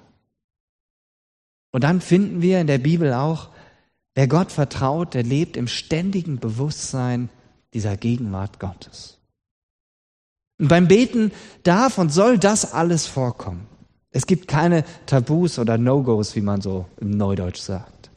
Und 1.70 1.84
dann 1.84 2.00
finden 2.00 2.42
wir 2.42 2.60
in 2.60 2.66
der 2.66 2.78
Bibel 2.78 3.12
auch, 3.12 3.50
wer 4.18 4.26
Gott 4.26 4.50
vertraut, 4.50 5.14
der 5.14 5.22
lebt 5.22 5.56
im 5.56 5.68
ständigen 5.68 6.40
Bewusstsein 6.40 7.28
dieser 7.72 7.96
Gegenwart 7.96 8.58
Gottes. 8.58 9.16
Und 10.58 10.66
beim 10.66 10.88
Beten 10.88 11.30
darf 11.62 11.98
und 11.98 12.12
soll 12.12 12.36
das 12.36 12.72
alles 12.72 13.06
vorkommen. 13.06 13.68
Es 14.10 14.26
gibt 14.26 14.48
keine 14.48 14.84
Tabus 15.06 15.60
oder 15.60 15.78
No-Gos, 15.78 16.34
wie 16.34 16.40
man 16.40 16.60
so 16.60 16.86
im 17.00 17.10
Neudeutsch 17.10 17.60
sagt. 17.60 18.10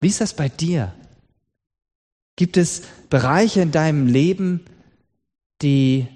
Wie 0.00 0.08
ist 0.08 0.20
das 0.20 0.34
bei 0.34 0.48
dir? 0.48 0.92
Gibt 2.34 2.56
es 2.56 2.82
Bereiche 3.08 3.60
in 3.60 3.70
deinem 3.70 4.08
Leben, 4.08 4.64
die 5.62 6.08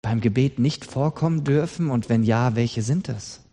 beim 0.00 0.22
Gebet 0.22 0.58
nicht 0.58 0.86
vorkommen 0.86 1.44
dürfen? 1.44 1.90
Und 1.90 2.08
wenn 2.08 2.22
ja, 2.22 2.56
welche 2.56 2.80
sind 2.80 3.10
es? 3.10 3.43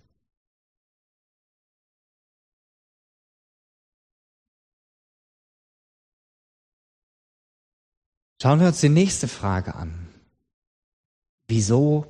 Schauen 8.42 8.60
wir 8.60 8.66
uns 8.66 8.82
die 8.82 8.90
nächste 8.90 9.28
Frage 9.28 9.76
an. 9.76 9.94
Wieso 11.48 12.08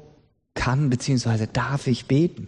kann 0.54 0.90
bzw. 0.90 1.46
darf 1.52 1.88
ich 1.88 2.06
beten? 2.06 2.48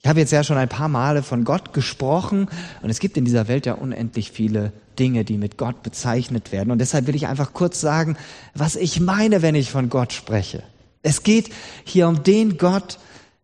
Ich 0.00 0.08
habe 0.08 0.20
jetzt 0.20 0.30
ja 0.30 0.44
schon 0.44 0.56
ein 0.56 0.68
paar 0.68 0.86
Male 0.86 1.24
von 1.24 1.42
Gott 1.42 1.72
gesprochen 1.72 2.48
und 2.82 2.88
es 2.88 3.00
gibt 3.00 3.16
in 3.16 3.24
dieser 3.24 3.48
Welt 3.48 3.66
ja 3.66 3.74
unendlich 3.74 4.30
viele 4.30 4.72
Dinge, 4.96 5.24
die 5.24 5.38
mit 5.38 5.58
Gott 5.58 5.82
bezeichnet 5.82 6.52
werden. 6.52 6.70
Und 6.70 6.78
deshalb 6.78 7.08
will 7.08 7.16
ich 7.16 7.26
einfach 7.26 7.52
kurz 7.52 7.80
sagen, 7.80 8.16
was 8.54 8.76
ich 8.76 9.00
meine, 9.00 9.42
wenn 9.42 9.56
ich 9.56 9.72
von 9.72 9.88
Gott 9.88 10.12
spreche. 10.12 10.62
Es 11.02 11.24
geht 11.24 11.52
hier 11.82 12.06
um 12.06 12.22
den 12.22 12.58
Gott, 12.58 13.00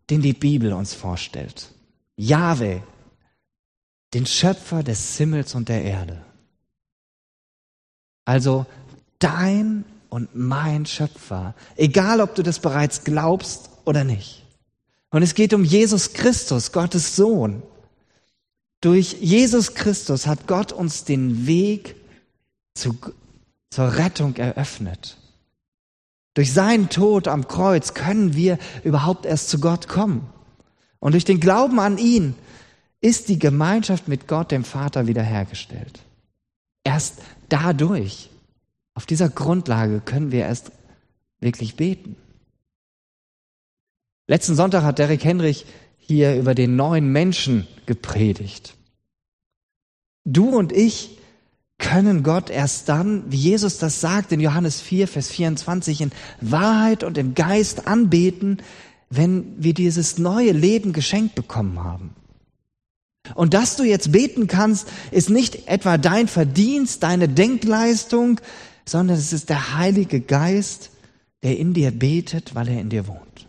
den 0.09 0.21
die 0.21 0.31
Bibel 0.31 0.71
uns 0.71 0.93
vorstellt. 0.93 1.73
Jahwe, 2.15 2.83
den 4.13 4.27
Schöpfer 4.27 4.81
des 4.81 5.17
Himmels 5.17 5.55
und 5.55 5.67
der 5.67 5.83
Erde. 5.83 6.21
Also 8.23 8.65
dein 9.19 9.85
und 10.09 10.35
mein 10.35 10.85
Schöpfer, 10.85 11.53
egal 11.75 12.21
ob 12.21 12.35
du 12.35 12.43
das 12.43 12.59
bereits 12.59 13.03
glaubst 13.03 13.69
oder 13.85 14.03
nicht. 14.03 14.43
Und 15.09 15.23
es 15.23 15.35
geht 15.35 15.53
um 15.53 15.63
Jesus 15.63 16.13
Christus, 16.13 16.71
Gottes 16.71 17.15
Sohn. 17.15 17.63
Durch 18.81 19.13
Jesus 19.19 19.73
Christus 19.73 20.27
hat 20.27 20.47
Gott 20.47 20.71
uns 20.71 21.03
den 21.03 21.47
Weg 21.47 21.95
zu, 22.73 22.97
zur 23.69 23.97
Rettung 23.97 24.35
eröffnet. 24.35 25.17
Durch 26.33 26.53
seinen 26.53 26.89
Tod 26.89 27.27
am 27.27 27.47
Kreuz 27.47 27.95
können 27.95 28.35
wir 28.35 28.59
überhaupt 28.83 29.25
erst 29.25 29.49
zu 29.49 29.59
Gott 29.59 29.87
kommen. 29.87 30.29
Und 30.99 31.13
durch 31.13 31.25
den 31.25 31.39
Glauben 31.39 31.79
an 31.79 31.97
ihn 31.97 32.35
ist 33.01 33.29
die 33.29 33.39
Gemeinschaft 33.39 34.07
mit 34.07 34.27
Gott, 34.27 34.51
dem 34.51 34.63
Vater, 34.63 35.07
wiederhergestellt. 35.07 35.99
Erst 36.83 37.15
dadurch 37.49 38.29
auf 38.97 39.05
dieser 39.05 39.29
Grundlage 39.29 40.01
können 40.03 40.31
wir 40.31 40.39
erst 40.39 40.71
wirklich 41.39 41.75
beten. 41.75 42.15
Letzten 44.25 44.55
Sonntag 44.55 44.81
hat 44.81 44.97
Derek 44.97 45.23
Henrich 45.23 45.67
hier 45.99 46.35
über 46.35 46.55
den 46.55 46.75
neuen 46.75 47.11
Menschen 47.11 47.67
gepredigt. 47.85 48.73
Du 50.25 50.49
und 50.49 50.71
ich 50.71 51.19
können 51.77 52.23
Gott 52.23 52.49
erst 52.49 52.89
dann, 52.89 53.31
wie 53.31 53.37
Jesus 53.37 53.77
das 53.77 54.01
sagt 54.01 54.31
in 54.31 54.39
Johannes 54.39 54.81
4, 54.81 55.07
Vers 55.07 55.29
24, 55.29 56.01
in 56.01 56.11
Wahrheit 56.41 57.03
und 57.03 57.19
im 57.19 57.35
Geist 57.35 57.85
anbeten, 57.85 58.63
wenn 59.11 59.63
wir 59.63 59.75
dieses 59.75 60.17
neue 60.17 60.53
Leben 60.53 60.91
geschenkt 60.91 61.35
bekommen 61.35 61.83
haben. 61.83 62.15
Und 63.35 63.53
dass 63.53 63.75
du 63.75 63.83
jetzt 63.83 64.11
beten 64.11 64.47
kannst, 64.47 64.87
ist 65.11 65.29
nicht 65.29 65.67
etwa 65.67 65.97
dein 65.97 66.27
Verdienst, 66.27 67.03
deine 67.03 67.29
Denkleistung, 67.29 68.39
sondern 68.87 69.17
es 69.17 69.33
ist 69.33 69.49
der 69.49 69.75
Heilige 69.77 70.21
Geist, 70.21 70.91
der 71.43 71.57
in 71.57 71.73
dir 71.73 71.91
betet, 71.91 72.55
weil 72.55 72.69
er 72.69 72.79
in 72.79 72.89
dir 72.89 73.07
wohnt. 73.07 73.47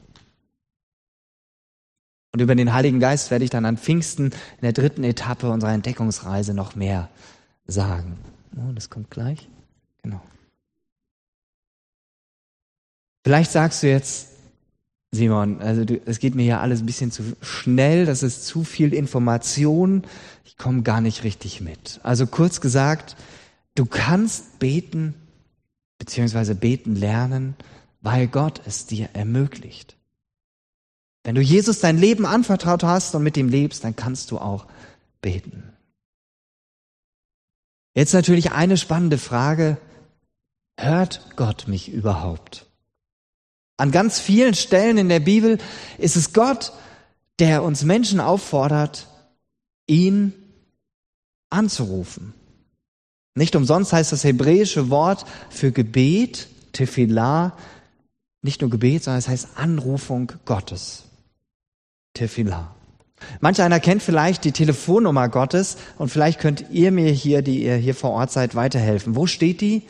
Und 2.32 2.42
über 2.42 2.54
den 2.54 2.72
Heiligen 2.72 3.00
Geist 3.00 3.30
werde 3.30 3.44
ich 3.44 3.50
dann 3.50 3.64
an 3.64 3.78
Pfingsten 3.78 4.26
in 4.26 4.62
der 4.62 4.72
dritten 4.72 5.04
Etappe 5.04 5.50
unserer 5.50 5.72
Entdeckungsreise 5.72 6.54
noch 6.54 6.76
mehr 6.76 7.08
sagen. 7.66 8.18
Oh, 8.56 8.72
das 8.72 8.90
kommt 8.90 9.10
gleich. 9.10 9.48
Genau. 10.02 10.20
Vielleicht 13.24 13.50
sagst 13.50 13.82
du 13.82 13.88
jetzt, 13.88 14.28
Simon, 15.10 15.60
also 15.60 15.84
es 16.04 16.18
geht 16.18 16.34
mir 16.34 16.42
hier 16.42 16.60
alles 16.60 16.80
ein 16.80 16.86
bisschen 16.86 17.10
zu 17.10 17.22
schnell, 17.40 18.04
das 18.04 18.22
ist 18.22 18.46
zu 18.46 18.62
viel 18.62 18.92
Information, 18.92 20.02
ich 20.44 20.58
komme 20.58 20.82
gar 20.82 21.00
nicht 21.00 21.24
richtig 21.24 21.60
mit. 21.60 22.00
Also 22.02 22.26
kurz 22.26 22.60
gesagt, 22.60 23.16
du 23.74 23.86
kannst 23.86 24.58
beten, 24.58 25.14
beziehungsweise 25.98 26.54
beten 26.54 26.96
lernen, 26.96 27.56
weil 28.00 28.28
Gott 28.28 28.62
es 28.64 28.86
dir 28.86 29.10
ermöglicht. 29.12 29.96
Wenn 31.24 31.34
du 31.34 31.40
Jesus 31.42 31.80
dein 31.80 31.98
Leben 31.98 32.24
anvertraut 32.24 32.84
hast 32.84 33.14
und 33.14 33.22
mit 33.22 33.36
ihm 33.36 33.48
lebst, 33.48 33.84
dann 33.84 33.96
kannst 33.96 34.30
du 34.30 34.38
auch 34.38 34.66
beten. 35.20 35.72
Jetzt 37.94 38.14
natürlich 38.14 38.52
eine 38.52 38.76
spannende 38.76 39.18
Frage. 39.18 39.76
Hört 40.78 41.36
Gott 41.36 41.66
mich 41.66 41.92
überhaupt? 41.92 42.66
An 43.76 43.90
ganz 43.90 44.20
vielen 44.20 44.54
Stellen 44.54 44.98
in 44.98 45.08
der 45.08 45.20
Bibel 45.20 45.58
ist 45.98 46.16
es 46.16 46.32
Gott, 46.32 46.72
der 47.38 47.62
uns 47.62 47.84
Menschen 47.84 48.20
auffordert, 48.20 49.08
ihn 49.86 50.32
anzurufen. 51.50 52.34
Nicht 53.38 53.54
umsonst 53.54 53.92
heißt 53.92 54.10
das 54.10 54.24
hebräische 54.24 54.90
Wort 54.90 55.24
für 55.48 55.70
Gebet, 55.70 56.48
Tefillah, 56.72 57.56
nicht 58.42 58.60
nur 58.60 58.70
Gebet, 58.70 59.04
sondern 59.04 59.20
es 59.20 59.28
heißt 59.28 59.50
Anrufung 59.54 60.32
Gottes. 60.44 61.04
Tefillah. 62.14 62.74
Manch 63.40 63.62
einer 63.62 63.78
kennt 63.78 64.02
vielleicht 64.02 64.44
die 64.44 64.50
Telefonnummer 64.50 65.28
Gottes 65.28 65.76
und 65.98 66.08
vielleicht 66.08 66.40
könnt 66.40 66.66
ihr 66.70 66.90
mir 66.90 67.10
hier, 67.10 67.42
die 67.42 67.62
ihr 67.62 67.76
hier 67.76 67.94
vor 67.94 68.10
Ort 68.10 68.32
seid, 68.32 68.56
weiterhelfen. 68.56 69.14
Wo 69.14 69.26
steht 69.26 69.60
die? 69.60 69.82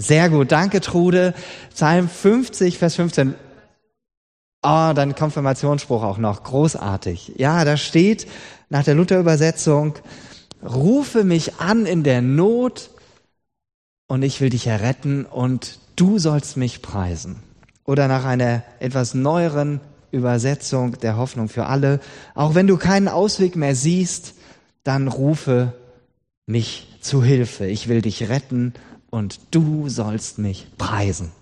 Sehr 0.00 0.30
gut, 0.30 0.52
danke 0.52 0.80
Trude. 0.80 1.34
Psalm 1.74 2.08
50, 2.08 2.78
Vers 2.78 2.94
15. 2.94 3.34
Oh, 4.62 4.92
dann 4.94 5.16
Konfirmationsspruch 5.16 6.04
auch 6.04 6.18
noch. 6.18 6.44
Großartig. 6.44 7.32
Ja, 7.36 7.64
da 7.64 7.76
steht 7.76 8.28
nach 8.68 8.84
der 8.84 8.94
Luther-Übersetzung, 8.94 9.94
rufe 10.62 11.24
mich 11.24 11.56
an 11.56 11.86
in 11.86 12.02
der 12.02 12.22
Not 12.22 12.90
und 14.06 14.22
ich 14.22 14.40
will 14.40 14.50
dich 14.50 14.66
erretten 14.66 15.24
und 15.24 15.78
du 15.96 16.18
sollst 16.18 16.56
mich 16.56 16.82
preisen. 16.82 17.42
Oder 17.84 18.08
nach 18.08 18.24
einer 18.24 18.62
etwas 18.80 19.14
neueren 19.14 19.80
Übersetzung 20.10 20.98
der 20.98 21.16
Hoffnung 21.16 21.48
für 21.48 21.66
alle, 21.66 22.00
auch 22.34 22.54
wenn 22.54 22.66
du 22.66 22.76
keinen 22.76 23.08
Ausweg 23.08 23.56
mehr 23.56 23.74
siehst, 23.74 24.34
dann 24.84 25.08
rufe 25.08 25.74
mich 26.46 26.96
zu 27.00 27.22
Hilfe. 27.22 27.66
Ich 27.66 27.88
will 27.88 28.02
dich 28.02 28.28
retten 28.28 28.74
und 29.10 29.40
du 29.50 29.88
sollst 29.88 30.38
mich 30.38 30.66
preisen. 30.78 31.32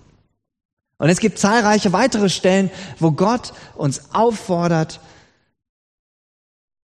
Und 0.99 1.09
es 1.11 1.21
gibt 1.21 1.39
zahlreiche 1.39 1.93
weitere 1.93 2.29
Stellen, 2.29 2.71
wo 2.99 3.13
Gott 3.13 3.53
uns 3.75 4.15
auffordert 4.15 5.01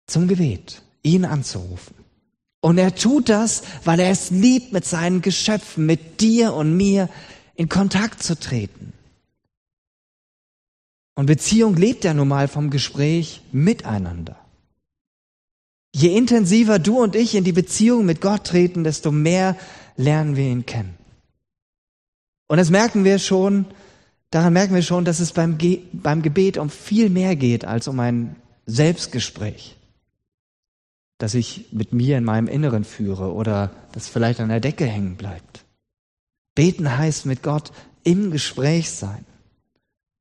zum 0.06 0.28
Gebet, 0.28 0.82
ihn 1.02 1.24
anzurufen. 1.24 1.97
Und 2.60 2.78
er 2.78 2.94
tut 2.94 3.28
das, 3.28 3.62
weil 3.84 4.00
er 4.00 4.10
es 4.10 4.30
liebt, 4.30 4.72
mit 4.72 4.84
seinen 4.84 5.22
Geschöpfen, 5.22 5.86
mit 5.86 6.20
dir 6.20 6.54
und 6.54 6.76
mir 6.76 7.08
in 7.54 7.68
Kontakt 7.68 8.22
zu 8.22 8.38
treten. 8.38 8.92
Und 11.14 11.26
Beziehung 11.26 11.74
lebt 11.74 12.04
ja 12.04 12.14
nun 12.14 12.28
mal 12.28 12.48
vom 12.48 12.70
Gespräch 12.70 13.40
miteinander. 13.50 14.36
Je 15.94 16.16
intensiver 16.16 16.78
du 16.78 17.02
und 17.02 17.16
ich 17.16 17.34
in 17.34 17.44
die 17.44 17.52
Beziehung 17.52 18.04
mit 18.04 18.20
Gott 18.20 18.44
treten, 18.44 18.84
desto 18.84 19.10
mehr 19.10 19.56
lernen 19.96 20.36
wir 20.36 20.44
ihn 20.44 20.66
kennen. 20.66 20.94
Und 22.46 22.58
das 22.58 22.70
merken 22.70 23.04
wir 23.04 23.18
schon, 23.18 23.66
daran 24.30 24.52
merken 24.52 24.74
wir 24.74 24.82
schon, 24.82 25.04
dass 25.04 25.20
es 25.20 25.32
beim, 25.32 25.58
Ge 25.58 25.80
beim 25.92 26.22
Gebet 26.22 26.56
um 26.56 26.70
viel 26.70 27.10
mehr 27.10 27.36
geht 27.36 27.64
als 27.64 27.88
um 27.88 27.98
ein 28.00 28.36
Selbstgespräch, 28.66 29.76
das 31.18 31.34
ich 31.34 31.66
mit 31.72 31.92
mir 31.92 32.16
in 32.16 32.24
meinem 32.24 32.46
Inneren 32.46 32.84
führe 32.84 33.32
oder 33.32 33.70
das 33.92 34.08
vielleicht 34.08 34.40
an 34.40 34.48
der 34.48 34.60
Decke 34.60 34.86
hängen 34.86 35.16
bleibt. 35.16 35.64
Beten 36.54 36.96
heißt 36.96 37.26
mit 37.26 37.42
Gott 37.42 37.72
im 38.04 38.30
Gespräch 38.30 38.90
sein. 38.90 39.24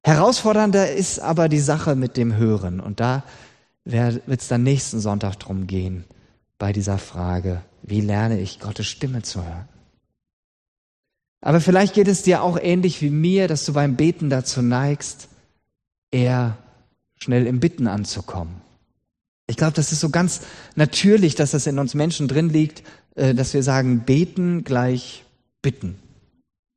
Herausfordernder 0.03 0.91
ist 0.91 1.19
aber 1.19 1.49
die 1.49 1.59
Sache 1.59 1.95
mit 1.95 2.17
dem 2.17 2.35
Hören. 2.35 2.79
Und 2.79 2.99
da 2.99 3.23
wird 3.85 4.21
es 4.27 4.47
dann 4.47 4.63
nächsten 4.63 4.99
Sonntag 4.99 5.35
drum 5.37 5.67
gehen, 5.67 6.05
bei 6.57 6.73
dieser 6.73 6.97
Frage, 6.97 7.61
wie 7.83 8.01
lerne 8.01 8.39
ich 8.39 8.59
Gottes 8.59 8.87
Stimme 8.87 9.21
zu 9.21 9.43
hören? 9.43 9.67
Aber 11.41 11.61
vielleicht 11.61 11.93
geht 11.93 12.07
es 12.07 12.23
dir 12.23 12.41
auch 12.41 12.57
ähnlich 12.59 13.01
wie 13.01 13.09
mir, 13.09 13.47
dass 13.47 13.65
du 13.65 13.73
beim 13.73 13.95
Beten 13.95 14.29
dazu 14.29 14.61
neigst, 14.61 15.29
eher 16.11 16.57
schnell 17.17 17.45
im 17.47 17.59
Bitten 17.59 17.87
anzukommen. 17.87 18.61
Ich 19.47 19.57
glaube, 19.57 19.73
das 19.73 19.91
ist 19.91 20.01
so 20.01 20.09
ganz 20.09 20.41
natürlich, 20.75 21.35
dass 21.35 21.51
das 21.51 21.67
in 21.67 21.79
uns 21.79 21.93
Menschen 21.93 22.27
drin 22.27 22.49
liegt, 22.49 22.83
äh, 23.15 23.33
dass 23.33 23.53
wir 23.53 23.63
sagen, 23.63 24.01
beten 24.05 24.63
gleich 24.63 25.23
bitten. 25.61 25.97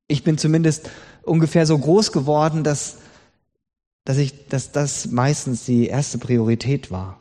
Ich 0.09 0.25
bin 0.25 0.39
zumindest 0.39 0.89
ungefähr 1.23 1.67
so 1.67 1.77
groß 1.79 2.13
geworden, 2.13 2.65
dass 2.65 2.97
dass 4.05 4.19
ich, 4.19 4.49
dass 4.49 4.73
das 4.73 5.07
meistens 5.11 5.65
die 5.65 5.87
erste 5.87 6.19
Priorität 6.19 6.91
war. 6.91 7.21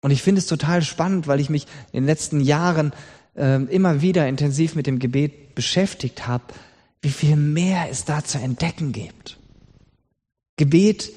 Und 0.00 0.10
ich 0.10 0.22
finde 0.22 0.38
es 0.38 0.46
total 0.46 0.82
spannend, 0.82 1.26
weil 1.26 1.40
ich 1.40 1.50
mich 1.50 1.66
in 1.92 2.02
den 2.02 2.06
letzten 2.06 2.40
Jahren 2.40 2.92
äh, 3.34 3.62
immer 3.64 4.00
wieder 4.00 4.28
intensiv 4.28 4.74
mit 4.74 4.86
dem 4.86 4.98
Gebet 4.98 5.54
beschäftigt 5.54 6.26
habe, 6.26 6.44
wie 7.02 7.10
viel 7.10 7.36
mehr 7.36 7.88
es 7.90 8.04
da 8.04 8.22
zu 8.22 8.38
entdecken 8.38 8.92
gibt. 8.92 9.38
Gebet 10.56 11.10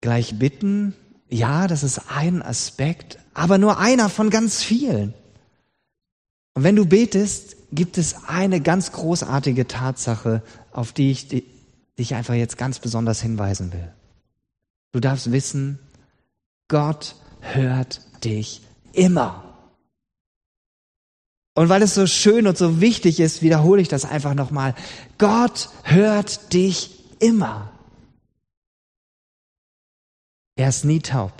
gleich 0.00 0.38
bitten, 0.38 0.94
ja, 1.28 1.66
das 1.66 1.82
ist 1.82 2.02
ein 2.08 2.42
Aspekt, 2.42 3.18
aber 3.34 3.58
nur 3.58 3.78
einer 3.78 4.08
von 4.08 4.30
ganz 4.30 4.62
vielen. 4.62 5.14
Und 6.54 6.62
wenn 6.62 6.76
du 6.76 6.86
betest, 6.86 7.56
gibt 7.72 7.98
es 7.98 8.24
eine 8.28 8.60
ganz 8.60 8.92
großartige 8.92 9.66
Tatsache, 9.66 10.42
auf 10.72 10.92
die 10.92 11.10
ich 11.10 11.44
dich 11.98 12.14
einfach 12.14 12.34
jetzt 12.34 12.56
ganz 12.56 12.78
besonders 12.78 13.20
hinweisen 13.20 13.72
will. 13.72 13.92
Du 14.92 15.00
darfst 15.00 15.32
wissen, 15.32 15.78
Gott 16.68 17.16
hört 17.40 18.00
dich 18.24 18.62
immer. 18.92 19.42
Und 21.54 21.68
weil 21.68 21.82
es 21.82 21.94
so 21.94 22.06
schön 22.06 22.46
und 22.46 22.56
so 22.58 22.80
wichtig 22.80 23.18
ist, 23.20 23.42
wiederhole 23.42 23.80
ich 23.80 23.88
das 23.88 24.04
einfach 24.04 24.34
nochmal. 24.34 24.74
Gott 25.18 25.70
hört 25.82 26.52
dich 26.52 27.02
immer. 27.18 27.72
Er 30.56 30.68
ist 30.68 30.84
nie 30.84 31.00
taub. 31.00 31.32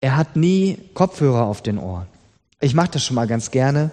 Er 0.00 0.16
hat 0.16 0.36
nie 0.36 0.78
Kopfhörer 0.94 1.44
auf 1.44 1.62
den 1.62 1.78
Ohren. 1.78 2.06
Ich 2.60 2.74
mache 2.74 2.92
das 2.92 3.04
schon 3.04 3.14
mal 3.14 3.26
ganz 3.26 3.50
gerne 3.50 3.90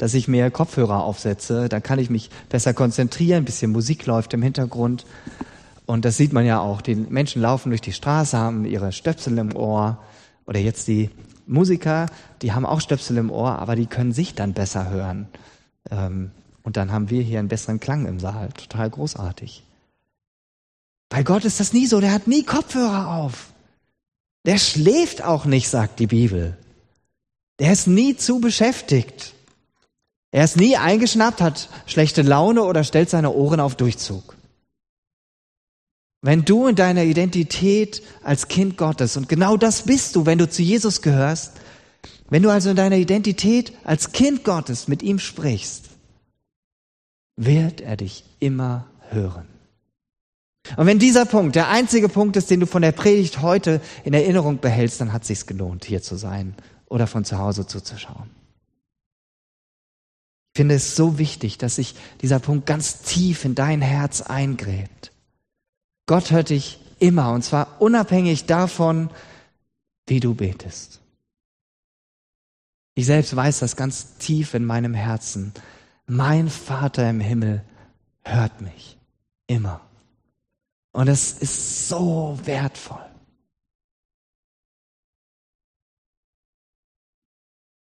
dass 0.00 0.14
ich 0.14 0.28
mir 0.28 0.50
Kopfhörer 0.50 1.02
aufsetze. 1.02 1.68
Da 1.68 1.80
kann 1.80 1.98
ich 1.98 2.08
mich 2.08 2.30
besser 2.48 2.72
konzentrieren, 2.72 3.42
ein 3.42 3.44
bisschen 3.44 3.70
Musik 3.70 4.06
läuft 4.06 4.32
im 4.32 4.40
Hintergrund. 4.40 5.04
Und 5.84 6.06
das 6.06 6.16
sieht 6.16 6.32
man 6.32 6.46
ja 6.46 6.58
auch. 6.58 6.80
Die 6.80 6.94
Menschen 6.94 7.42
laufen 7.42 7.68
durch 7.68 7.82
die 7.82 7.92
Straße, 7.92 8.38
haben 8.38 8.64
ihre 8.64 8.92
Stöpsel 8.92 9.36
im 9.36 9.54
Ohr. 9.54 9.98
Oder 10.46 10.58
jetzt 10.58 10.88
die 10.88 11.10
Musiker, 11.46 12.06
die 12.40 12.52
haben 12.52 12.64
auch 12.64 12.80
Stöpsel 12.80 13.18
im 13.18 13.30
Ohr, 13.30 13.58
aber 13.58 13.76
die 13.76 13.86
können 13.86 14.12
sich 14.12 14.34
dann 14.34 14.54
besser 14.54 14.88
hören. 14.88 15.28
Ähm, 15.90 16.30
und 16.62 16.78
dann 16.78 16.92
haben 16.92 17.10
wir 17.10 17.22
hier 17.22 17.38
einen 17.38 17.48
besseren 17.48 17.78
Klang 17.78 18.06
im 18.06 18.20
Saal. 18.20 18.48
Total 18.52 18.88
großartig. 18.88 19.64
Bei 21.10 21.22
Gott 21.24 21.44
ist 21.44 21.60
das 21.60 21.74
nie 21.74 21.86
so. 21.86 22.00
Der 22.00 22.12
hat 22.12 22.26
nie 22.26 22.44
Kopfhörer 22.44 23.08
auf. 23.08 23.48
Der 24.46 24.56
schläft 24.56 25.22
auch 25.22 25.44
nicht, 25.44 25.68
sagt 25.68 25.98
die 25.98 26.06
Bibel. 26.06 26.56
Der 27.58 27.72
ist 27.72 27.86
nie 27.86 28.16
zu 28.16 28.40
beschäftigt. 28.40 29.34
Er 30.30 30.44
ist 30.44 30.56
nie 30.56 30.76
eingeschnappt, 30.76 31.42
hat 31.42 31.68
schlechte 31.84 32.22
Laune 32.22 32.62
oder 32.62 32.84
stellt 32.84 33.10
seine 33.10 33.32
Ohren 33.32 33.60
auf 33.60 33.74
Durchzug. 33.74 34.36
Wenn 36.22 36.44
du 36.44 36.68
in 36.68 36.76
deiner 36.76 37.02
Identität 37.02 38.02
als 38.22 38.48
Kind 38.48 38.76
Gottes, 38.76 39.16
und 39.16 39.28
genau 39.28 39.56
das 39.56 39.82
bist 39.82 40.14
du, 40.14 40.26
wenn 40.26 40.38
du 40.38 40.48
zu 40.48 40.62
Jesus 40.62 41.02
gehörst, 41.02 41.54
wenn 42.28 42.42
du 42.42 42.50
also 42.50 42.70
in 42.70 42.76
deiner 42.76 42.96
Identität 42.96 43.72
als 43.82 44.12
Kind 44.12 44.44
Gottes 44.44 44.86
mit 44.86 45.02
ihm 45.02 45.18
sprichst, 45.18 45.86
wird 47.36 47.80
er 47.80 47.96
dich 47.96 48.24
immer 48.38 48.86
hören. 49.08 49.48
Und 50.76 50.86
wenn 50.86 50.98
dieser 50.98 51.24
Punkt 51.24 51.56
der 51.56 51.68
einzige 51.68 52.08
Punkt 52.08 52.36
ist, 52.36 52.50
den 52.50 52.60
du 52.60 52.66
von 52.66 52.82
der 52.82 52.92
Predigt 52.92 53.42
heute 53.42 53.80
in 54.04 54.14
Erinnerung 54.14 54.58
behältst, 54.60 55.00
dann 55.00 55.12
hat 55.12 55.22
es 55.22 55.28
sich 55.28 55.46
gelohnt, 55.46 55.84
hier 55.84 56.02
zu 56.02 56.16
sein 56.16 56.54
oder 56.86 57.06
von 57.06 57.24
zu 57.24 57.38
Hause 57.38 57.66
zuzuschauen. 57.66 58.30
Ich 60.52 60.58
finde 60.58 60.74
es 60.74 60.96
so 60.96 61.18
wichtig, 61.18 61.58
dass 61.58 61.76
sich 61.76 61.94
dieser 62.22 62.40
Punkt 62.40 62.66
ganz 62.66 63.02
tief 63.02 63.44
in 63.44 63.54
dein 63.54 63.82
Herz 63.82 64.20
eingräbt. 64.20 65.12
Gott 66.06 66.30
hört 66.32 66.50
dich 66.50 66.80
immer 66.98 67.32
und 67.32 67.42
zwar 67.42 67.80
unabhängig 67.80 68.46
davon, 68.46 69.10
wie 70.06 70.20
du 70.20 70.34
betest. 70.34 71.00
Ich 72.94 73.06
selbst 73.06 73.34
weiß 73.34 73.60
das 73.60 73.76
ganz 73.76 74.16
tief 74.18 74.54
in 74.54 74.64
meinem 74.64 74.92
Herzen. 74.92 75.52
Mein 76.06 76.48
Vater 76.48 77.08
im 77.08 77.20
Himmel 77.20 77.64
hört 78.22 78.60
mich 78.60 78.98
immer. 79.46 79.80
Und 80.92 81.08
es 81.08 81.32
ist 81.32 81.88
so 81.88 82.38
wertvoll. 82.44 83.04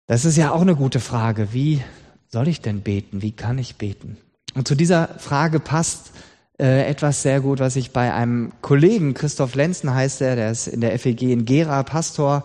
Das 0.07 0.25
ist 0.25 0.37
ja 0.37 0.51
auch 0.51 0.61
eine 0.61 0.75
gute 0.75 0.99
Frage. 0.99 1.53
Wie 1.53 1.83
soll 2.29 2.47
ich 2.47 2.61
denn 2.61 2.81
beten? 2.81 3.21
Wie 3.21 3.33
kann 3.33 3.57
ich 3.57 3.75
beten? 3.75 4.17
Und 4.55 4.67
zu 4.67 4.75
dieser 4.75 5.07
Frage 5.19 5.59
passt 5.59 6.11
äh, 6.59 6.87
etwas 6.89 7.21
sehr 7.21 7.41
gut, 7.41 7.59
was 7.59 7.75
ich 7.75 7.91
bei 7.91 8.13
einem 8.13 8.51
Kollegen, 8.61 9.13
Christoph 9.13 9.53
Lenzen 9.55 9.93
heißt 9.93 10.21
er, 10.21 10.35
der 10.35 10.51
ist 10.51 10.67
in 10.67 10.81
der 10.81 10.97
FEG 10.97 11.23
in 11.23 11.45
Gera 11.45 11.83
Pastor, 11.83 12.43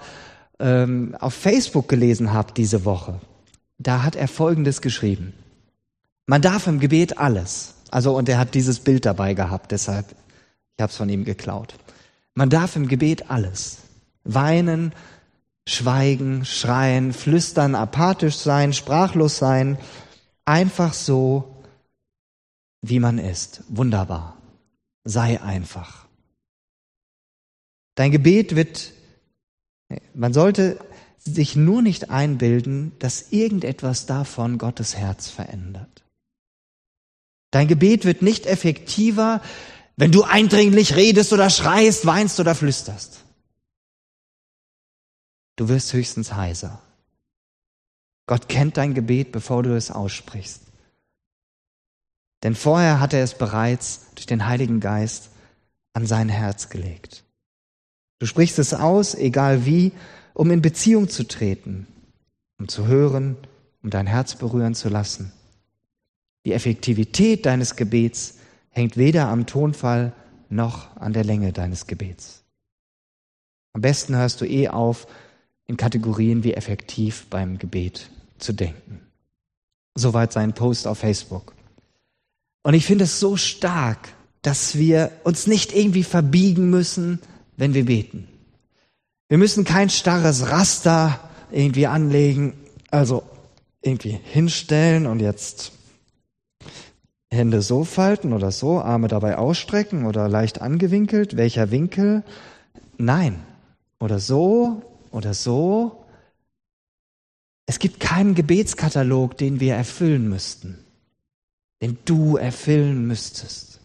ähm, 0.59 1.16
auf 1.18 1.35
Facebook 1.35 1.88
gelesen 1.88 2.33
habe 2.33 2.53
diese 2.53 2.85
Woche. 2.85 3.20
Da 3.79 4.03
hat 4.03 4.16
er 4.16 4.29
Folgendes 4.29 4.83
geschrieben. 4.83 5.33
Man 6.27 6.42
darf 6.42 6.66
im 6.66 6.79
Gebet 6.79 7.18
alles. 7.18 7.75
Also, 7.90 8.16
und 8.16 8.29
er 8.29 8.38
hat 8.38 8.55
dieses 8.55 8.81
Bild 8.81 9.05
dabei 9.05 9.35
gehabt, 9.35 9.72
deshalb, 9.72 10.07
ich 10.77 10.83
habe 10.83 10.91
es 10.91 10.97
von 10.97 11.09
ihm 11.09 11.25
geklaut. 11.25 11.75
Man 12.35 12.51
darf 12.51 12.77
im 12.77 12.89
Gebet 12.89 13.31
alles. 13.31 13.79
Weinen, 14.25 14.95
schweigen, 15.67 16.45
schreien, 16.45 17.13
flüstern, 17.13 17.75
apathisch 17.75 18.37
sein, 18.37 18.73
sprachlos 18.73 19.39
sein, 19.39 19.79
einfach 20.45 20.93
so, 20.93 21.63
wie 22.81 23.01
man 23.01 23.19
ist. 23.19 23.63
Wunderbar. 23.69 24.37
Sei 25.05 25.41
einfach. 25.41 26.07
Dein 27.95 28.11
Gebet 28.11 28.57
wird, 28.57 28.93
man 30.15 30.33
sollte 30.33 30.79
sich 31.19 31.55
nur 31.55 31.83
nicht 31.83 32.11
einbilden, 32.11 32.93
dass 32.99 33.31
irgendetwas 33.31 34.07
davon 34.07 34.59
Gottes 34.59 34.97
Herz 34.97 35.29
verändert. 35.29 36.03
Dein 37.51 37.69
Gebet 37.69 38.05
wird 38.05 38.23
nicht 38.23 38.47
effektiver, 38.47 39.41
wenn 40.03 40.11
du 40.11 40.25
eindringlich 40.25 40.97
redest 40.97 41.33
oder 41.33 41.49
schreist, 41.49 42.07
weinst 42.07 42.41
oder 42.41 42.57
flüsterst. 42.57 43.23
Du 45.55 45.69
wirst 45.69 45.93
höchstens 45.93 46.33
heiser. 46.33 46.83
Gott 48.27 48.49
kennt 48.49 48.79
dein 48.79 48.95
Gebet, 48.95 49.31
bevor 49.31 49.62
du 49.62 49.77
es 49.77 49.93
aussprichst. 49.93 50.62
Denn 52.43 52.57
vorher 52.57 52.99
hat 52.99 53.12
er 53.12 53.23
es 53.23 53.38
bereits 53.38 54.07
durch 54.17 54.27
den 54.27 54.49
Heiligen 54.49 54.81
Geist 54.81 55.31
an 55.93 56.05
sein 56.05 56.29
Herz 56.29 56.69
gelegt. 56.69 57.23
Du 58.19 58.27
sprichst 58.27 58.59
es 58.59 58.75
aus, 58.75 59.15
egal 59.15 59.67
wie, 59.67 59.93
um 60.35 60.51
in 60.51 60.62
Beziehung 60.62 61.11
zu 61.11 61.29
treten, 61.29 61.87
um 62.59 62.67
zu 62.67 62.88
hören, 62.88 63.37
um 63.85 63.91
dein 63.91 64.09
Herz 64.09 64.35
berühren 64.35 64.75
zu 64.75 64.88
lassen. 64.88 65.31
Die 66.45 66.55
Effektivität 66.55 67.47
deines 67.47 67.77
Gebets 67.77 68.38
hängt 68.73 68.97
weder 68.97 69.29
am 69.29 69.47
Tonfall 69.47 70.13
noch 70.49 70.97
an 70.97 71.13
der 71.13 71.25
Länge 71.25 71.53
deines 71.53 71.87
Gebets. 71.87 72.43
Am 73.73 73.81
besten 73.81 74.17
hörst 74.17 74.41
du 74.41 74.45
eh 74.45 74.69
auf, 74.69 75.07
in 75.67 75.77
Kategorien 75.77 76.45
wie 76.45 76.55
effektiv 76.55 77.27
beim 77.31 77.59
Gebet 77.59 78.11
zu 78.39 78.53
denken. 78.53 79.01
Soweit 79.95 80.33
sein 80.33 80.53
Post 80.53 80.87
auf 80.87 80.99
Facebook. 80.99 81.55
Und 82.63 82.75
ich 82.75 82.85
finde 82.85 83.05
es 83.05 83.21
so 83.21 83.37
stark, 83.37 84.13
dass 84.43 84.77
wir 84.77 85.13
uns 85.25 85.47
nicht 85.47 85.73
irgendwie 85.75 86.03
verbiegen 86.03 86.69
müssen, 86.71 87.21
wenn 87.57 87.75
wir 87.75 87.87
beten. 87.87 88.29
Wir 89.29 89.39
müssen 89.39 89.65
kein 89.65 89.89
starres 89.89 90.51
Raster 90.51 91.31
irgendwie 91.51 91.87
anlegen, 91.87 92.55
also 92.91 93.23
irgendwie 93.81 94.19
hinstellen 94.25 95.07
und 95.07 95.21
jetzt 95.21 95.73
Hände 97.33 97.62
so 97.62 97.85
falten 97.85 98.33
oder 98.33 98.51
so, 98.51 98.81
Arme 98.81 99.09
dabei 99.09 99.38
ausstrecken 99.38 100.05
oder 100.05 100.29
leicht 100.29 100.61
angewinkelt. 100.61 101.37
Welcher 101.37 101.71
Winkel? 101.71 102.25
Nein. 102.99 103.40
Oder 103.99 104.18
so 104.18 104.83
oder 105.11 105.33
so. 105.33 106.05
Es 107.66 107.79
gibt 107.79 108.01
keinen 108.01 108.35
Gebetskatalog, 108.35 109.38
den 109.38 109.61
wir 109.61 109.75
erfüllen 109.75 110.29
müssten, 110.29 110.79
den 111.81 111.97
du 112.05 112.37
erfüllen 112.37 113.07
müsstest. 113.07 113.81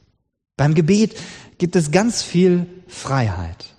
Beim 0.58 0.74
Gebet 0.74 1.16
gibt 1.58 1.76
es 1.76 1.92
ganz 1.92 2.24
viel 2.24 2.66
Freiheit. 2.88 3.76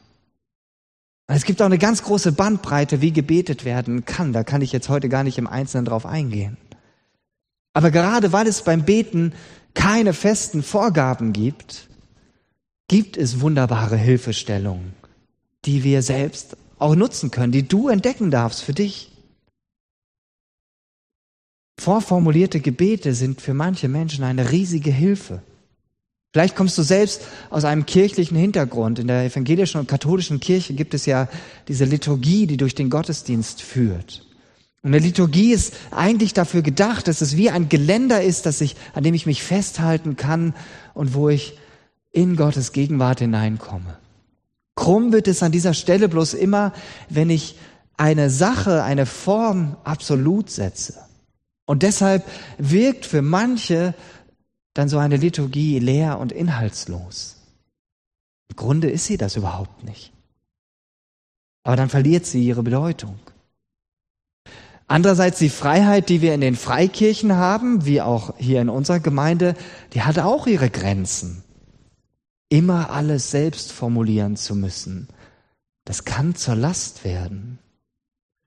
Es 1.27 1.45
gibt 1.45 1.61
auch 1.61 1.67
eine 1.67 1.77
ganz 1.77 2.03
große 2.03 2.33
Bandbreite, 2.33 3.03
wie 3.03 3.13
gebetet 3.13 3.67
werden 3.67 4.07
kann. 4.07 4.33
Da 4.33 4.45
kann 4.45 4.63
ich 4.63 4.73
jetzt 4.73 4.89
heute 4.89 5.11
gar 5.11 5.25
nicht 5.25 5.37
im 5.37 5.47
Einzelnen 5.47 5.85
drauf 5.85 6.07
eingehen. 6.07 6.57
Aber 7.75 7.91
gerade 7.91 8.33
weil 8.33 8.47
es 8.47 8.63
beim 8.63 8.85
Beten 8.85 9.33
keine 9.75 10.13
festen 10.13 10.63
Vorgaben 10.63 11.33
gibt, 11.33 11.89
gibt 12.89 13.17
es 13.17 13.41
wunderbare 13.41 13.97
Hilfestellungen, 13.97 14.95
die 15.65 15.85
wir 15.85 16.03
selbst 16.03 16.57
auch 16.79 16.95
nutzen 16.95 17.31
können, 17.31 17.53
die 17.53 17.67
du 17.67 17.89
entdecken 17.89 18.31
darfst 18.31 18.63
für 18.63 18.73
dich. 18.73 19.13
Vorformulierte 21.79 22.61
Gebete 22.61 23.15
sind 23.15 23.41
für 23.41 23.55
manche 23.55 23.89
Menschen 23.89 24.25
eine 24.25 24.51
riesige 24.51 24.91
Hilfe. 24.91 25.43
Vielleicht 26.33 26.57
kommst 26.57 26.77
du 26.77 26.83
selbst 26.83 27.23
aus 27.51 27.65
einem 27.65 27.87
kirchlichen 27.87 28.37
Hintergrund. 28.37 28.99
In 28.99 29.07
der 29.07 29.25
evangelischen 29.25 29.81
und 29.81 29.89
katholischen 29.89 30.41
Kirche 30.41 30.75
gibt 30.75 30.93
es 30.93 31.07
ja 31.07 31.29
diese 31.69 31.85
Liturgie, 31.85 32.47
die 32.47 32.57
durch 32.57 32.75
den 32.75 32.91
Gottesdienst 32.91 33.63
führt. 33.63 34.28
Und 34.83 34.95
eine 34.95 35.05
Liturgie 35.05 35.53
ist 35.53 35.75
eigentlich 35.91 36.35
dafür 36.35 36.63
gedacht, 36.63 37.09
dass 37.09 37.21
es 37.21 37.37
wie 37.37 37.51
ein 37.51 37.69
Geländer 37.69 38.23
ist, 38.23 38.47
dass 38.47 38.61
ich, 38.61 38.77
an 38.95 39.03
dem 39.03 39.15
ich 39.15 39.27
mich 39.27 39.43
festhalten 39.43 40.17
kann 40.17 40.55
und 40.95 41.15
wo 41.15 41.29
ich 41.29 41.59
in 42.13 42.37
Gottes 42.37 42.73
Gegenwart 42.73 43.19
hineinkomme. 43.19 43.99
Krumm 44.77 45.13
wird 45.13 45.27
es 45.27 45.43
an 45.43 45.53
dieser 45.53 45.75
Stelle 45.75 46.09
bloß 46.09 46.35
immer, 46.35 46.73
wenn 47.09 47.31
ich 47.31 47.57
eine 47.97 48.31
Sache, 48.31 48.85
eine 48.85 49.07
Form 49.07 49.77
absolut 49.83 50.51
setze. 50.51 50.95
Und 51.67 51.83
deshalb 51.83 52.25
wirkt 52.57 53.05
für 53.05 53.21
manche 53.21 53.95
dann 54.75 54.89
so 54.89 54.99
eine 54.99 55.17
Liturgie 55.17 55.81
leer 55.81 56.19
und 56.19 56.31
inhaltslos. 56.31 57.37
Im 58.49 58.57
Grunde 58.57 58.89
ist 58.89 59.07
sie 59.07 59.17
das 59.17 59.35
überhaupt 59.35 59.83
nicht. 59.83 60.13
Aber 61.65 61.77
dann 61.77 61.91
verliert 61.91 62.25
sie 62.25 62.43
ihre 62.45 62.63
Bedeutung. 62.63 63.19
Andererseits 64.89 65.39
die 65.39 65.51
Freiheit, 65.51 66.09
die 66.09 66.23
wir 66.23 66.33
in 66.35 66.41
den 66.41 66.57
Freikirchen 66.57 67.37
haben, 67.37 67.85
wie 67.85 68.01
auch 68.01 68.35
hier 68.39 68.63
in 68.63 68.71
unserer 68.71 69.01
Gemeinde, 69.01 69.55
die 69.93 70.03
hat 70.03 70.19
auch 70.19 70.47
ihre 70.47 70.71
Grenzen. 70.71 71.45
Immer 72.49 72.91
alles 72.91 73.31
selbst 73.31 73.71
formulieren 73.71 74.37
zu 74.37 74.55
müssen, 74.55 75.09
das 75.85 76.05
kann 76.05 76.35
zur 76.35 76.55
Last 76.55 77.05
werden. 77.05 77.59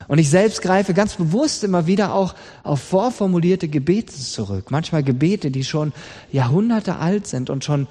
Und 0.07 0.17
ich 0.17 0.31
selbst 0.31 0.63
greife 0.63 0.95
ganz 0.95 1.15
bewusst 1.15 1.63
immer 1.63 1.85
wieder 1.85 2.15
auch 2.15 2.33
auf 2.63 2.81
vorformulierte 2.81 3.67
Gebete 3.67 4.13
zurück. 4.13 4.71
Manchmal 4.71 5.03
Gebete, 5.03 5.51
die 5.51 5.63
schon 5.63 5.93
Jahrhunderte 6.31 6.95
alt 6.95 7.27
sind 7.27 7.51
und 7.51 7.63
schon, 7.63 7.87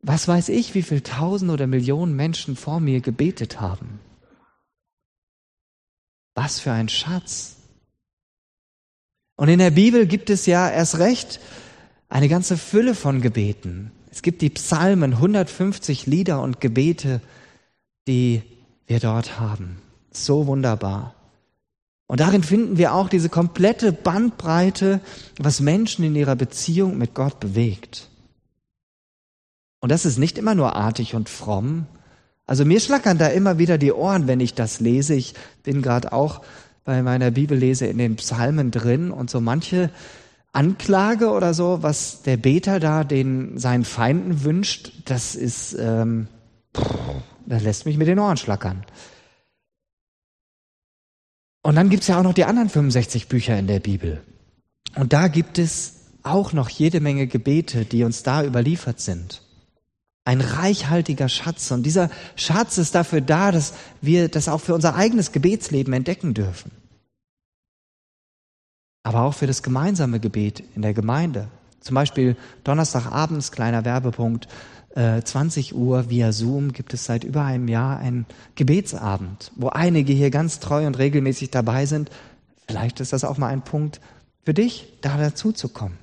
was 0.00 0.28
weiß 0.28 0.48
ich, 0.50 0.76
wie 0.76 0.82
viel 0.82 1.00
tausend 1.00 1.50
oder 1.50 1.66
Millionen 1.66 2.14
Menschen 2.14 2.54
vor 2.54 2.78
mir 2.78 3.00
gebetet 3.00 3.60
haben. 3.60 3.98
Was 6.36 6.60
für 6.60 6.70
ein 6.70 6.88
Schatz. 6.88 7.59
Und 9.40 9.48
in 9.48 9.58
der 9.58 9.70
Bibel 9.70 10.06
gibt 10.06 10.28
es 10.28 10.44
ja 10.44 10.68
erst 10.68 10.98
recht 10.98 11.40
eine 12.10 12.28
ganze 12.28 12.58
Fülle 12.58 12.94
von 12.94 13.22
Gebeten. 13.22 13.90
Es 14.10 14.20
gibt 14.20 14.42
die 14.42 14.50
Psalmen, 14.50 15.14
150 15.14 16.04
Lieder 16.04 16.42
und 16.42 16.60
Gebete, 16.60 17.22
die 18.06 18.42
wir 18.86 19.00
dort 19.00 19.40
haben. 19.40 19.80
So 20.12 20.46
wunderbar. 20.46 21.14
Und 22.06 22.20
darin 22.20 22.42
finden 22.42 22.76
wir 22.76 22.92
auch 22.92 23.08
diese 23.08 23.30
komplette 23.30 23.92
Bandbreite, 23.92 25.00
was 25.38 25.60
Menschen 25.60 26.04
in 26.04 26.16
ihrer 26.16 26.36
Beziehung 26.36 26.98
mit 26.98 27.14
Gott 27.14 27.40
bewegt. 27.40 28.10
Und 29.80 29.90
das 29.90 30.04
ist 30.04 30.18
nicht 30.18 30.36
immer 30.36 30.54
nur 30.54 30.76
artig 30.76 31.14
und 31.14 31.30
fromm. 31.30 31.86
Also 32.44 32.66
mir 32.66 32.78
schlackern 32.78 33.16
da 33.16 33.28
immer 33.28 33.56
wieder 33.56 33.78
die 33.78 33.92
Ohren, 33.92 34.26
wenn 34.26 34.40
ich 34.40 34.52
das 34.52 34.80
lese. 34.80 35.14
Ich 35.14 35.32
bin 35.62 35.80
gerade 35.80 36.12
auch 36.12 36.42
bei 36.90 37.02
meiner 37.04 37.30
Bibellese 37.30 37.86
in 37.86 37.98
den 37.98 38.16
Psalmen 38.16 38.72
drin 38.72 39.12
und 39.12 39.30
so 39.30 39.40
manche 39.40 39.90
Anklage 40.52 41.30
oder 41.30 41.54
so, 41.54 41.84
was 41.84 42.22
der 42.22 42.36
Beter 42.36 42.80
da 42.80 43.04
den 43.04 43.58
seinen 43.58 43.84
Feinden 43.84 44.42
wünscht, 44.42 44.90
das 45.04 45.36
ist, 45.36 45.76
ähm, 45.78 46.26
das 47.46 47.62
lässt 47.62 47.86
mich 47.86 47.96
mit 47.96 48.08
den 48.08 48.18
Ohren 48.18 48.36
schlackern. 48.36 48.84
Und 51.62 51.76
dann 51.76 51.90
gibt's 51.90 52.08
ja 52.08 52.18
auch 52.18 52.24
noch 52.24 52.34
die 52.34 52.44
anderen 52.44 52.68
65 52.68 53.28
Bücher 53.28 53.56
in 53.56 53.68
der 53.68 53.78
Bibel. 53.78 54.20
Und 54.96 55.12
da 55.12 55.28
gibt 55.28 55.60
es 55.60 56.06
auch 56.24 56.52
noch 56.52 56.70
jede 56.70 56.98
Menge 56.98 57.28
Gebete, 57.28 57.84
die 57.84 58.02
uns 58.02 58.24
da 58.24 58.42
überliefert 58.42 58.98
sind. 58.98 59.42
Ein 60.24 60.40
reichhaltiger 60.40 61.28
Schatz. 61.28 61.70
Und 61.70 61.84
dieser 61.84 62.10
Schatz 62.34 62.78
ist 62.78 62.96
dafür 62.96 63.20
da, 63.20 63.52
dass 63.52 63.74
wir 64.00 64.28
das 64.28 64.48
auch 64.48 64.60
für 64.60 64.74
unser 64.74 64.96
eigenes 64.96 65.30
Gebetsleben 65.30 65.92
entdecken 65.92 66.34
dürfen. 66.34 66.79
Aber 69.02 69.22
auch 69.22 69.34
für 69.34 69.46
das 69.46 69.62
gemeinsame 69.62 70.20
Gebet 70.20 70.62
in 70.74 70.82
der 70.82 70.94
Gemeinde. 70.94 71.48
Zum 71.80 71.94
Beispiel 71.94 72.36
Donnerstagabends, 72.64 73.52
kleiner 73.52 73.84
Werbepunkt, 73.84 74.48
20 74.94 75.70
äh, 75.70 75.74
Uhr 75.74 76.10
via 76.10 76.32
Zoom 76.32 76.72
gibt 76.72 76.94
es 76.94 77.04
seit 77.04 77.22
über 77.22 77.44
einem 77.44 77.68
Jahr 77.68 77.98
einen 77.98 78.26
Gebetsabend, 78.56 79.52
wo 79.54 79.68
einige 79.68 80.12
hier 80.12 80.30
ganz 80.30 80.58
treu 80.58 80.86
und 80.86 80.98
regelmäßig 80.98 81.50
dabei 81.50 81.86
sind. 81.86 82.10
Vielleicht 82.66 82.98
ist 83.00 83.12
das 83.12 83.24
auch 83.24 83.38
mal 83.38 83.48
ein 83.48 83.62
Punkt 83.62 84.00
für 84.44 84.52
dich, 84.52 84.92
da 85.00 85.16
dazu 85.16 85.52
zu 85.52 85.68
kommen. 85.68 85.96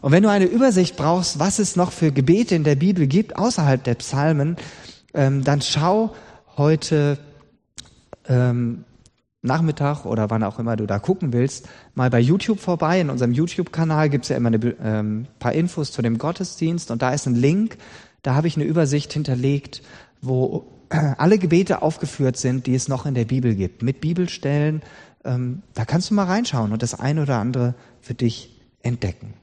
Und 0.00 0.12
wenn 0.12 0.22
du 0.22 0.30
eine 0.30 0.46
Übersicht 0.46 0.96
brauchst, 0.96 1.38
was 1.38 1.58
es 1.58 1.76
noch 1.76 1.92
für 1.92 2.12
Gebete 2.12 2.54
in 2.54 2.64
der 2.64 2.76
Bibel 2.76 3.06
gibt, 3.06 3.36
außerhalb 3.36 3.84
der 3.84 3.94
Psalmen, 3.96 4.56
ähm, 5.12 5.44
dann 5.44 5.60
schau 5.60 6.14
heute 6.56 7.18
ähm, 8.26 8.84
Nachmittag 9.46 10.04
oder 10.04 10.30
wann 10.30 10.42
auch 10.42 10.58
immer 10.58 10.76
du 10.76 10.86
da 10.86 10.98
gucken 10.98 11.32
willst, 11.32 11.68
mal 11.94 12.10
bei 12.10 12.20
YouTube 12.20 12.60
vorbei. 12.60 13.00
In 13.00 13.10
unserem 13.10 13.32
YouTube-Kanal 13.32 14.10
gibt's 14.10 14.28
ja 14.28 14.36
immer 14.36 14.50
ein 14.50 14.74
ähm, 14.82 15.26
paar 15.38 15.52
Infos 15.52 15.92
zu 15.92 16.02
dem 16.02 16.18
Gottesdienst 16.18 16.90
und 16.90 17.02
da 17.02 17.12
ist 17.12 17.26
ein 17.26 17.34
Link, 17.34 17.78
da 18.22 18.34
habe 18.34 18.48
ich 18.48 18.56
eine 18.56 18.64
Übersicht 18.64 19.12
hinterlegt, 19.12 19.82
wo 20.20 20.66
alle 20.90 21.38
Gebete 21.38 21.82
aufgeführt 21.82 22.36
sind, 22.36 22.66
die 22.66 22.74
es 22.74 22.88
noch 22.88 23.06
in 23.06 23.14
der 23.14 23.24
Bibel 23.24 23.54
gibt, 23.54 23.82
mit 23.82 24.00
Bibelstellen. 24.00 24.82
Ähm, 25.24 25.62
da 25.74 25.84
kannst 25.84 26.10
du 26.10 26.14
mal 26.14 26.24
reinschauen 26.24 26.72
und 26.72 26.82
das 26.82 26.98
eine 26.98 27.22
oder 27.22 27.38
andere 27.38 27.74
für 28.00 28.14
dich 28.14 28.60
entdecken. 28.82 29.34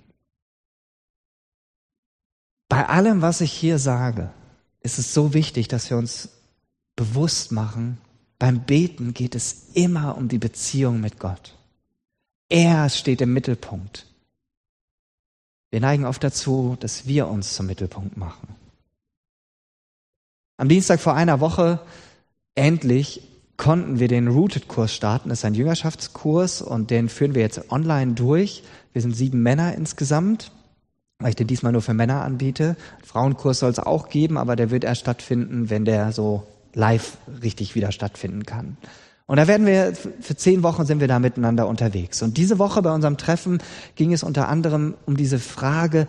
Bei 2.70 2.88
allem, 2.88 3.22
was 3.22 3.42
ich 3.42 3.52
hier 3.52 3.78
sage, 3.78 4.32
ist 4.82 5.00
es 5.00 5.14
so 5.14 5.34
wichtig, 5.34 5.68
dass 5.68 5.90
wir 5.90 5.98
uns 5.98 6.30
bewusst 6.96 7.52
machen, 7.52 7.98
beim 8.44 8.60
Beten 8.60 9.14
geht 9.14 9.36
es 9.36 9.68
immer 9.74 10.18
um 10.18 10.28
die 10.28 10.38
Beziehung 10.38 11.00
mit 11.00 11.18
Gott. 11.18 11.56
Er 12.50 12.90
steht 12.90 13.22
im 13.22 13.32
Mittelpunkt. 13.32 14.06
Wir 15.72 15.80
neigen 15.80 16.04
oft 16.04 16.22
dazu, 16.22 16.76
dass 16.78 17.08
wir 17.08 17.30
uns 17.30 17.54
zum 17.54 17.68
Mittelpunkt 17.68 18.18
machen. 18.18 18.54
Am 20.58 20.68
Dienstag 20.68 21.00
vor 21.00 21.14
einer 21.14 21.40
Woche 21.40 21.80
endlich 22.54 23.22
konnten 23.56 24.00
wir 24.00 24.10
den 24.10 24.28
Rooted-Kurs 24.28 24.94
starten. 24.94 25.30
Das 25.30 25.40
ist 25.40 25.46
ein 25.46 25.56
Jüngerschaftskurs 25.56 26.62
und 26.62 26.92
den 26.92 27.08
führen 27.08 27.36
wir 27.36 27.44
jetzt 27.44 27.72
online 27.72 28.12
durch. 28.12 28.64
Wir 28.92 29.02
sind 29.02 29.16
sieben 29.16 29.42
Männer 29.42 29.74
insgesamt, 29.74 30.52
weil 31.20 31.30
ich 31.30 31.38
den 31.38 31.48
diesmal 31.48 31.72
nur 31.72 31.82
für 31.82 31.94
Männer 31.94 32.24
anbiete. 32.24 32.76
Frauenkurs 33.06 33.60
soll 33.60 33.72
es 33.72 33.80
auch 33.80 34.10
geben, 34.10 34.38
aber 34.38 34.58
der 34.58 34.70
wird 34.70 34.84
erst 34.84 35.00
stattfinden, 35.00 35.70
wenn 35.70 35.86
der 35.86 36.12
so 36.12 36.46
live 36.74 37.18
richtig 37.42 37.76
wieder 37.76 37.92
stattfinden 37.92 38.46
kann. 38.46 38.78
Und 39.26 39.38
da 39.38 39.48
werden 39.48 39.66
wir, 39.66 39.94
für 40.20 40.36
zehn 40.36 40.64
Wochen 40.64 40.86
sind 40.86 41.00
wir 41.00 41.08
da 41.08 41.20
miteinander 41.20 41.68
unterwegs. 41.68 42.22
Und 42.22 42.38
diese 42.38 42.60
Woche 42.60 42.82
bei 42.82 42.92
unserem 42.92 43.18
Treffen 43.18 43.64
ging 43.96 44.12
es 44.12 44.24
unter 44.24 44.50
anderem 44.50 44.96
um 45.06 45.16
diese 45.16 45.40
Frage, 45.40 46.08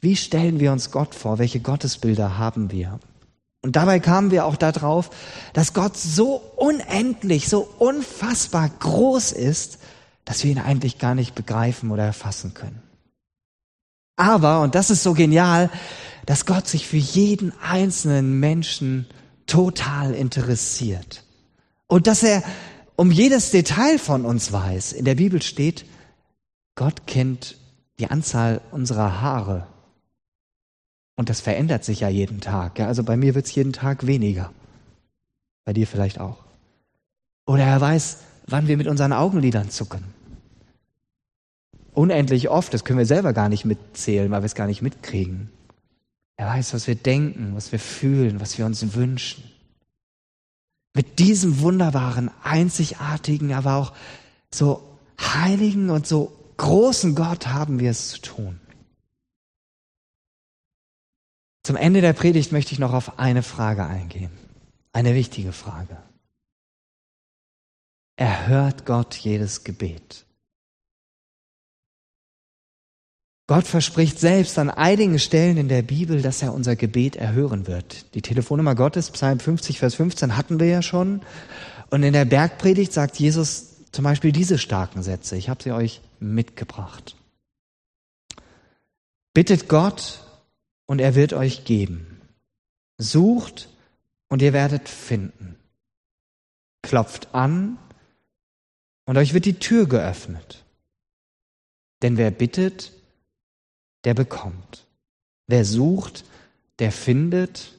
wie 0.00 0.16
stellen 0.16 0.60
wir 0.60 0.72
uns 0.72 0.90
Gott 0.90 1.14
vor? 1.14 1.38
Welche 1.38 1.60
Gottesbilder 1.60 2.38
haben 2.38 2.70
wir? 2.70 2.98
Und 3.62 3.76
dabei 3.76 3.98
kamen 3.98 4.30
wir 4.30 4.46
auch 4.46 4.56
darauf, 4.56 5.10
dass 5.52 5.74
Gott 5.74 5.96
so 5.96 6.40
unendlich, 6.56 7.48
so 7.48 7.68
unfassbar 7.78 8.70
groß 8.78 9.32
ist, 9.32 9.78
dass 10.24 10.44
wir 10.44 10.50
ihn 10.50 10.58
eigentlich 10.58 10.98
gar 10.98 11.14
nicht 11.14 11.34
begreifen 11.34 11.90
oder 11.90 12.04
erfassen 12.04 12.54
können. 12.54 12.82
Aber, 14.16 14.62
und 14.62 14.74
das 14.74 14.90
ist 14.90 15.02
so 15.02 15.14
genial, 15.14 15.70
dass 16.26 16.46
Gott 16.46 16.66
sich 16.66 16.86
für 16.86 16.96
jeden 16.96 17.52
einzelnen 17.60 18.38
Menschen 18.38 19.06
total 19.46 20.14
interessiert. 20.14 21.22
Und 21.86 22.06
dass 22.06 22.22
er 22.22 22.42
um 22.96 23.10
jedes 23.10 23.50
Detail 23.50 23.98
von 23.98 24.24
uns 24.24 24.52
weiß. 24.52 24.92
In 24.92 25.04
der 25.04 25.14
Bibel 25.14 25.42
steht, 25.42 25.84
Gott 26.74 27.06
kennt 27.06 27.56
die 27.98 28.10
Anzahl 28.10 28.60
unserer 28.70 29.20
Haare. 29.20 29.66
Und 31.16 31.28
das 31.30 31.40
verändert 31.40 31.84
sich 31.84 32.00
ja 32.00 32.08
jeden 32.08 32.40
Tag. 32.40 32.78
Ja? 32.78 32.86
Also 32.86 33.02
bei 33.02 33.16
mir 33.16 33.34
wird 33.34 33.46
es 33.46 33.54
jeden 33.54 33.72
Tag 33.72 34.06
weniger. 34.06 34.52
Bei 35.64 35.72
dir 35.72 35.86
vielleicht 35.86 36.20
auch. 36.20 36.44
Oder 37.46 37.64
er 37.64 37.80
weiß, 37.80 38.18
wann 38.46 38.68
wir 38.68 38.76
mit 38.76 38.86
unseren 38.86 39.12
Augenlidern 39.12 39.70
zucken. 39.70 40.04
Unendlich 41.92 42.50
oft, 42.50 42.74
das 42.74 42.84
können 42.84 42.98
wir 42.98 43.06
selber 43.06 43.32
gar 43.32 43.48
nicht 43.48 43.64
mitzählen, 43.64 44.30
weil 44.30 44.42
wir 44.42 44.46
es 44.46 44.54
gar 44.54 44.66
nicht 44.66 44.82
mitkriegen. 44.82 45.50
Er 46.36 46.46
weiß, 46.48 46.74
was 46.74 46.86
wir 46.86 46.94
denken, 46.94 47.54
was 47.54 47.72
wir 47.72 47.78
fühlen, 47.78 48.40
was 48.40 48.58
wir 48.58 48.66
uns 48.66 48.94
wünschen. 48.94 49.42
Mit 50.94 51.18
diesem 51.18 51.60
wunderbaren, 51.60 52.30
einzigartigen, 52.42 53.52
aber 53.52 53.76
auch 53.76 53.94
so 54.52 54.98
heiligen 55.18 55.90
und 55.90 56.06
so 56.06 56.36
großen 56.56 57.14
Gott 57.14 57.46
haben 57.46 57.80
wir 57.80 57.90
es 57.90 58.08
zu 58.08 58.20
tun. 58.20 58.60
Zum 61.62 61.76
Ende 61.76 62.00
der 62.00 62.12
Predigt 62.12 62.52
möchte 62.52 62.72
ich 62.72 62.78
noch 62.78 62.92
auf 62.92 63.18
eine 63.18 63.42
Frage 63.42 63.84
eingehen. 63.84 64.30
Eine 64.92 65.14
wichtige 65.14 65.52
Frage. 65.52 65.96
Erhört 68.16 68.86
Gott 68.86 69.16
jedes 69.16 69.64
Gebet? 69.64 70.25
Gott 73.48 73.66
verspricht 73.66 74.18
selbst 74.18 74.58
an 74.58 74.70
einigen 74.70 75.20
Stellen 75.20 75.56
in 75.56 75.68
der 75.68 75.82
Bibel, 75.82 76.20
dass 76.20 76.42
er 76.42 76.52
unser 76.52 76.74
Gebet 76.74 77.14
erhören 77.14 77.68
wird. 77.68 78.12
Die 78.14 78.22
Telefonnummer 78.22 78.74
Gottes, 78.74 79.10
Psalm 79.12 79.38
50, 79.38 79.78
Vers 79.78 79.94
15, 79.94 80.36
hatten 80.36 80.58
wir 80.58 80.66
ja 80.66 80.82
schon. 80.82 81.22
Und 81.90 82.02
in 82.02 82.12
der 82.12 82.24
Bergpredigt 82.24 82.92
sagt 82.92 83.20
Jesus 83.20 83.84
zum 83.92 84.04
Beispiel 84.04 84.32
diese 84.32 84.58
starken 84.58 85.04
Sätze. 85.04 85.36
Ich 85.36 85.48
habe 85.48 85.62
sie 85.62 85.70
euch 85.70 86.00
mitgebracht. 86.18 87.14
Bittet 89.32 89.68
Gott 89.68 90.24
und 90.86 91.00
er 91.00 91.14
wird 91.14 91.32
euch 91.32 91.64
geben. 91.64 92.20
Sucht 92.98 93.68
und 94.28 94.42
ihr 94.42 94.54
werdet 94.54 94.88
finden. 94.88 95.56
Klopft 96.82 97.32
an 97.32 97.78
und 99.04 99.16
euch 99.16 99.34
wird 99.34 99.44
die 99.44 99.60
Tür 99.60 99.86
geöffnet. 99.86 100.64
Denn 102.02 102.16
wer 102.16 102.32
bittet, 102.32 102.92
der 104.06 104.14
bekommt. 104.14 104.86
Wer 105.48 105.64
sucht, 105.64 106.24
der 106.78 106.92
findet. 106.92 107.78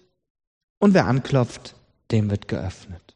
Und 0.80 0.94
wer 0.94 1.08
anklopft, 1.08 1.74
dem 2.12 2.30
wird 2.30 2.48
geöffnet. 2.48 3.16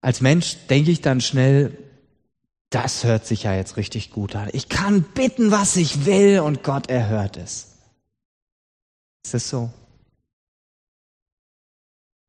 Als 0.00 0.20
Mensch 0.20 0.56
denke 0.68 0.90
ich 0.90 1.02
dann 1.02 1.20
schnell, 1.20 1.76
das 2.70 3.04
hört 3.04 3.26
sich 3.26 3.42
ja 3.42 3.54
jetzt 3.54 3.76
richtig 3.76 4.10
gut 4.10 4.34
an. 4.34 4.48
Ich 4.52 4.68
kann 4.68 5.02
bitten, 5.02 5.50
was 5.50 5.76
ich 5.76 6.06
will 6.06 6.40
und 6.40 6.62
Gott 6.62 6.88
erhört 6.88 7.36
es. 7.36 7.76
Ist 9.24 9.34
es 9.34 9.50
so? 9.50 9.70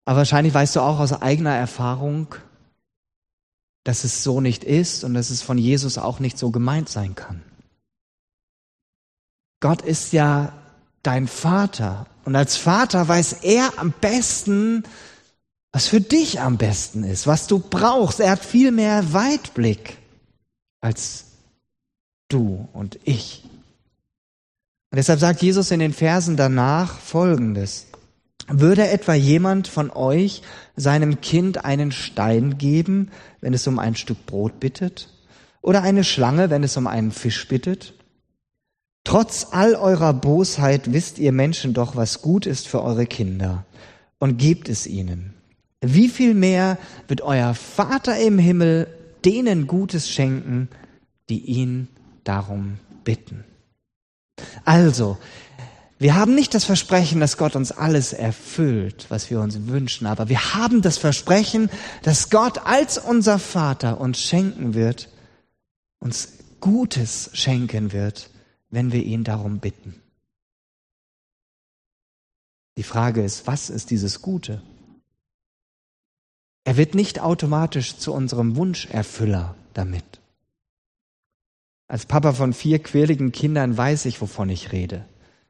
Aber 0.05 0.17
wahrscheinlich 0.17 0.53
weißt 0.53 0.75
du 0.75 0.81
auch 0.81 0.99
aus 0.99 1.13
eigener 1.13 1.55
Erfahrung, 1.55 2.35
dass 3.85 4.03
es 4.03 4.23
so 4.23 4.41
nicht 4.41 4.63
ist 4.63 5.03
und 5.03 5.13
dass 5.13 5.29
es 5.29 5.41
von 5.41 5.57
Jesus 5.57 5.97
auch 5.97 6.19
nicht 6.19 6.37
so 6.37 6.51
gemeint 6.51 6.89
sein 6.89 7.15
kann. 7.15 7.41
Gott 9.63 9.81
ist 9.81 10.11
ja 10.11 10.51
dein 11.03 11.25
Vater. 11.25 12.05
Und 12.25 12.35
als 12.35 12.57
Vater 12.57 13.07
weiß 13.07 13.43
er 13.43 13.79
am 13.79 13.93
besten, 13.93 14.83
was 15.71 15.87
für 15.87 16.01
dich 16.01 16.41
am 16.41 16.57
besten 16.57 17.05
ist, 17.05 17.27
was 17.27 17.47
du 17.47 17.59
brauchst. 17.59 18.19
Er 18.19 18.31
hat 18.31 18.43
viel 18.43 18.71
mehr 18.71 19.13
Weitblick 19.13 19.99
als 20.81 21.27
du 22.27 22.67
und 22.73 22.99
ich. 23.05 23.45
Und 24.91 24.97
deshalb 24.97 25.21
sagt 25.21 25.41
Jesus 25.41 25.71
in 25.71 25.79
den 25.79 25.93
Versen 25.93 26.35
danach 26.35 26.99
Folgendes. 26.99 27.85
Würde 28.49 28.89
etwa 28.89 29.13
jemand 29.13 29.69
von 29.69 29.91
euch 29.91 30.41
seinem 30.75 31.21
Kind 31.21 31.63
einen 31.63 31.93
Stein 31.93 32.57
geben, 32.57 33.11
wenn 33.39 33.53
es 33.53 33.65
um 33.65 33.79
ein 33.79 33.95
Stück 33.95 34.25
Brot 34.25 34.59
bittet? 34.59 35.07
Oder 35.61 35.83
eine 35.83 36.03
Schlange, 36.03 36.49
wenn 36.49 36.63
es 36.63 36.75
um 36.75 36.85
einen 36.85 37.13
Fisch 37.13 37.47
bittet? 37.47 37.93
Trotz 39.03 39.47
all 39.51 39.75
eurer 39.75 40.13
Bosheit 40.13 40.93
wisst 40.93 41.19
ihr 41.19 41.31
Menschen 41.31 41.73
doch, 41.73 41.95
was 41.95 42.21
gut 42.21 42.45
ist 42.45 42.67
für 42.67 42.81
eure 42.81 43.05
Kinder 43.05 43.65
und 44.17 44.37
gebt 44.37 44.69
es 44.69 44.87
ihnen. 44.87 45.33
Wie 45.81 46.07
viel 46.07 46.33
mehr 46.33 46.77
wird 47.09 47.21
euer 47.21 47.53
Vater 47.53 48.17
im 48.17 48.39
Himmel 48.39 48.87
denen 49.25 49.67
Gutes 49.67 50.09
schenken, 50.09 50.69
die 51.29 51.39
ihn 51.39 51.89
darum 52.23 52.79
bitten? 53.03 53.43
Also, 54.63 55.17
wir 55.99 56.15
haben 56.15 56.35
nicht 56.35 56.53
das 56.53 56.63
Versprechen, 56.63 57.19
dass 57.19 57.37
Gott 57.37 57.55
uns 57.55 57.71
alles 57.71 58.13
erfüllt, 58.13 59.05
was 59.09 59.29
wir 59.29 59.39
uns 59.41 59.67
wünschen, 59.67 60.07
aber 60.07 60.29
wir 60.29 60.53
haben 60.53 60.81
das 60.81 60.97
Versprechen, 60.97 61.69
dass 62.01 62.29
Gott 62.29 62.65
als 62.65 62.97
unser 62.97 63.39
Vater 63.39 63.99
uns 64.01 64.21
schenken 64.21 64.73
wird, 64.73 65.09
uns 65.99 66.29
Gutes 66.59 67.29
schenken 67.33 67.91
wird, 67.91 68.29
wenn 68.73 68.91
wir 68.91 69.03
ihn 69.03 69.23
darum 69.23 69.59
bitten. 69.59 69.93
Die 72.75 72.83
Frage 72.83 73.23
ist, 73.23 73.45
was 73.45 73.69
ist 73.69 73.91
dieses 73.91 74.23
Gute? 74.23 74.63
Er 76.63 76.75
wird 76.75 76.95
nicht 76.95 77.19
automatisch 77.19 77.97
zu 77.97 78.11
unserem 78.11 78.55
Wunscherfüller 78.55 79.53
damit. 79.75 80.03
Als 81.87 82.07
Papa 82.07 82.33
von 82.33 82.53
vier 82.53 82.79
quirligen 82.79 83.31
Kindern 83.31 83.77
weiß 83.77 84.05
ich, 84.05 84.19
wovon 84.21 84.49
ich 84.49 84.71
rede. 84.71 85.05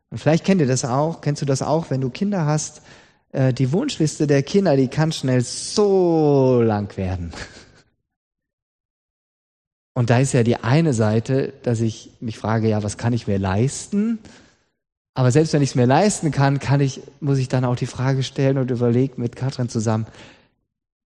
Und 0.10 0.18
vielleicht 0.18 0.44
kennt 0.44 0.60
ihr 0.60 0.68
das 0.68 0.84
auch, 0.84 1.22
kennst 1.22 1.42
du 1.42 1.46
das 1.46 1.62
auch, 1.62 1.90
wenn 1.90 2.02
du 2.02 2.10
Kinder 2.10 2.46
hast, 2.46 2.82
äh, 3.32 3.54
die 3.54 3.72
Wunschliste 3.72 4.28
der 4.28 4.44
Kinder, 4.44 4.76
die 4.76 4.90
kann 4.90 5.14
schnell 5.14 5.42
so 5.42 6.62
lang 6.62 6.98
werden. 6.98 7.32
Und 9.94 10.10
da 10.10 10.20
ist 10.20 10.34
ja 10.34 10.44
die 10.44 10.58
eine 10.58 10.94
Seite, 10.94 11.54
dass 11.64 11.80
ich 11.80 12.12
mich 12.20 12.38
frage, 12.38 12.68
ja, 12.68 12.82
was 12.82 12.98
kann 12.98 13.14
ich 13.14 13.28
mir 13.28 13.38
leisten? 13.38 14.20
Aber 15.14 15.32
selbst 15.32 15.54
wenn 15.54 15.62
ich 15.62 15.70
es 15.70 15.76
mir 15.76 15.86
leisten 15.86 16.32
kann, 16.32 16.60
kann 16.60 16.82
ich, 16.82 17.02
muss 17.20 17.38
ich 17.38 17.48
dann 17.48 17.66
auch 17.66 17.76
die 17.76 17.86
Frage 17.86 18.24
stellen 18.24 18.58
und 18.58 18.72
überlegen 18.72 19.22
mit 19.22 19.36
Katrin 19.36 19.70
zusammen, 19.70 20.08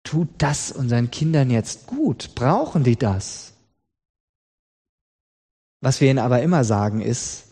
tut 0.05 0.29
das 0.39 0.71
unseren 0.71 1.11
Kindern 1.11 1.51
jetzt 1.51 1.89
gut? 1.89 2.35
Brauchen 2.37 2.85
die 2.85 2.97
das? 2.97 3.55
Was 5.81 6.01
wir 6.01 6.09
ihnen 6.09 6.21
aber 6.21 6.43
immer 6.43 6.63
sagen 6.63 7.01
ist, 7.01 7.45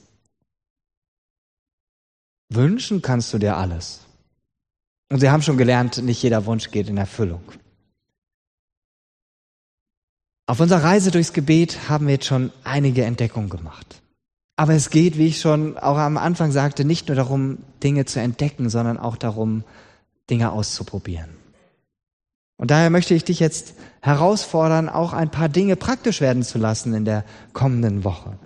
wünschen 2.49 3.03
kannst 3.03 3.33
du 3.33 3.38
dir 3.38 3.57
alles. 3.57 4.01
Und 5.11 5.18
sie 5.20 5.31
haben 5.31 5.42
schon 5.42 5.59
gelernt, 5.59 5.99
nicht 5.99 6.23
jeder 6.23 6.47
Wunsch 6.47 6.70
geht 6.70 6.88
in 6.88 6.97
Erfüllung. 6.97 7.42
Auf 10.46 10.61
unserer 10.61 10.85
Reise 10.85 11.11
durchs 11.11 11.33
Gebet 11.33 11.88
haben 11.88 12.07
wir 12.07 12.14
jetzt 12.14 12.26
schon 12.26 12.52
einige 12.64 13.04
Entdeckungen 13.04 13.48
gemacht. 13.48 14.02
Aber 14.57 14.74
es 14.74 14.90
geht, 14.90 15.16
wie 15.16 15.26
ich 15.26 15.40
schon 15.40 15.78
auch 15.78 15.96
am 15.96 16.16
Anfang 16.16 16.52
sagte, 16.52 16.85
nicht 16.85 17.09
nur 17.09 17.16
darum, 17.16 17.59
Dinge 17.83 18.04
zu 18.04 18.20
entdecken, 18.20 18.68
sondern 18.68 18.98
auch 18.98 19.16
darum, 19.16 19.64
Dinge 20.28 20.52
auszuprobieren. 20.52 21.30
Und 22.57 22.70
daher 22.70 22.90
möchte 22.90 23.14
ich 23.14 23.24
dich 23.24 23.40
jetzt 23.40 23.74
herausfordern, 24.00 24.88
auch 24.88 25.12
ein 25.12 25.30
paar 25.30 25.48
Dinge 25.48 25.76
praktisch 25.76 26.20
werden 26.20 26.42
zu 26.42 26.59
lassen 26.59 26.94
in 26.94 27.04
der 27.04 27.24
kommenden 27.52 28.04
Woche. 28.04 28.38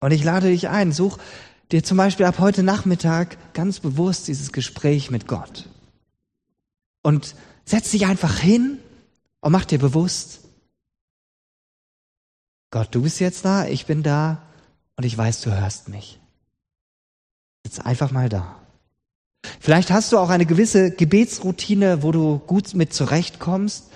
Und 0.00 0.12
ich 0.12 0.22
lade 0.22 0.48
dich 0.48 0.68
ein, 0.68 0.92
such 0.92 1.18
dir 1.72 1.82
zum 1.82 1.96
Beispiel 1.96 2.26
ab 2.26 2.38
heute 2.38 2.62
Nachmittag 2.62 3.38
ganz 3.54 3.80
bewusst 3.80 4.28
dieses 4.28 4.52
Gespräch 4.52 5.10
mit 5.10 5.26
Gott. 5.26 5.68
Und 7.02 7.34
setz 7.64 7.90
dich 7.92 8.06
einfach 8.06 8.38
hin 8.38 8.78
und 9.40 9.52
mach 9.52 9.64
dir 9.64 9.78
bewusst, 9.78 10.47
Gott, 12.70 12.88
du 12.90 13.02
bist 13.02 13.20
jetzt 13.20 13.44
da, 13.44 13.66
ich 13.66 13.86
bin 13.86 14.02
da 14.02 14.42
und 14.96 15.04
ich 15.04 15.16
weiß, 15.16 15.40
du 15.42 15.58
hörst 15.58 15.88
mich. 15.88 16.20
Jetzt 17.64 17.84
einfach 17.84 18.10
mal 18.10 18.28
da. 18.28 18.56
Vielleicht 19.60 19.90
hast 19.90 20.12
du 20.12 20.18
auch 20.18 20.30
eine 20.30 20.46
gewisse 20.46 20.90
Gebetsroutine, 20.90 22.02
wo 22.02 22.12
du 22.12 22.38
gut 22.38 22.74
mit 22.74 22.92
zurechtkommst, 22.92 23.90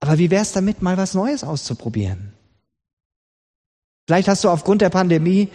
aber 0.00 0.18
wie 0.18 0.30
wär's 0.30 0.52
damit, 0.52 0.82
mal 0.82 0.96
was 0.96 1.14
Neues 1.14 1.42
auszuprobieren? 1.42 2.32
Vielleicht 4.06 4.28
hast 4.28 4.44
du 4.44 4.50
aufgrund 4.50 4.82
der 4.82 4.90
Pandemie 4.90 5.48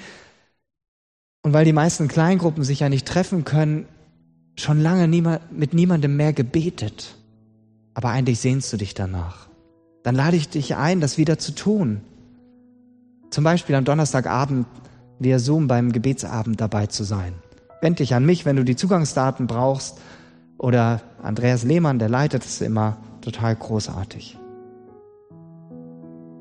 und 1.44 1.54
weil 1.54 1.66
die 1.66 1.74
meisten 1.74 2.08
Kleingruppen 2.08 2.64
sich 2.64 2.82
ja 2.82 2.90
nicht 2.90 3.08
treffen 3.08 3.46
können, 3.46 3.88
schon 4.56 4.82
lange 4.82 5.08
niemand, 5.08 5.52
mit 5.52 5.74
niemandem 5.74 6.18
mehr 6.18 6.34
gebetet. 6.34 7.16
Aber 7.94 8.10
eigentlich 8.10 8.40
sehnst 8.40 8.72
du 8.74 8.78
dich 8.78 8.94
danach. 8.94 9.48
Dann 10.04 10.16
lade 10.16 10.38
ich 10.38 10.50
dich 10.50 10.76
ein, 10.76 11.02
das 11.02 11.18
wieder 11.18 11.40
zu 11.40 11.54
tun. 11.54 12.02
Zum 13.32 13.46
Beispiel 13.46 13.76
am 13.76 13.86
Donnerstagabend 13.86 14.68
via 15.20 15.40
Zoom 15.40 15.68
beim 15.68 15.92
Gebetsabend 15.92 16.60
dabei 16.60 16.88
zu 16.88 17.04
sein. 17.04 17.34
Wend 17.82 18.00
dich 18.00 18.14
an 18.14 18.26
mich, 18.26 18.46
wenn 18.46 18.58
du 18.58 18.64
die 18.64 18.76
Zugangsdaten 18.76 19.48
brauchst. 19.48 20.00
Oder 20.58 21.02
Andreas 21.24 21.64
Lehmann, 21.64 21.98
der 21.98 22.10
leitet 22.10 22.46
es 22.46 22.62
immer 22.62 22.98
total 23.22 23.56
großartig. 23.56 24.38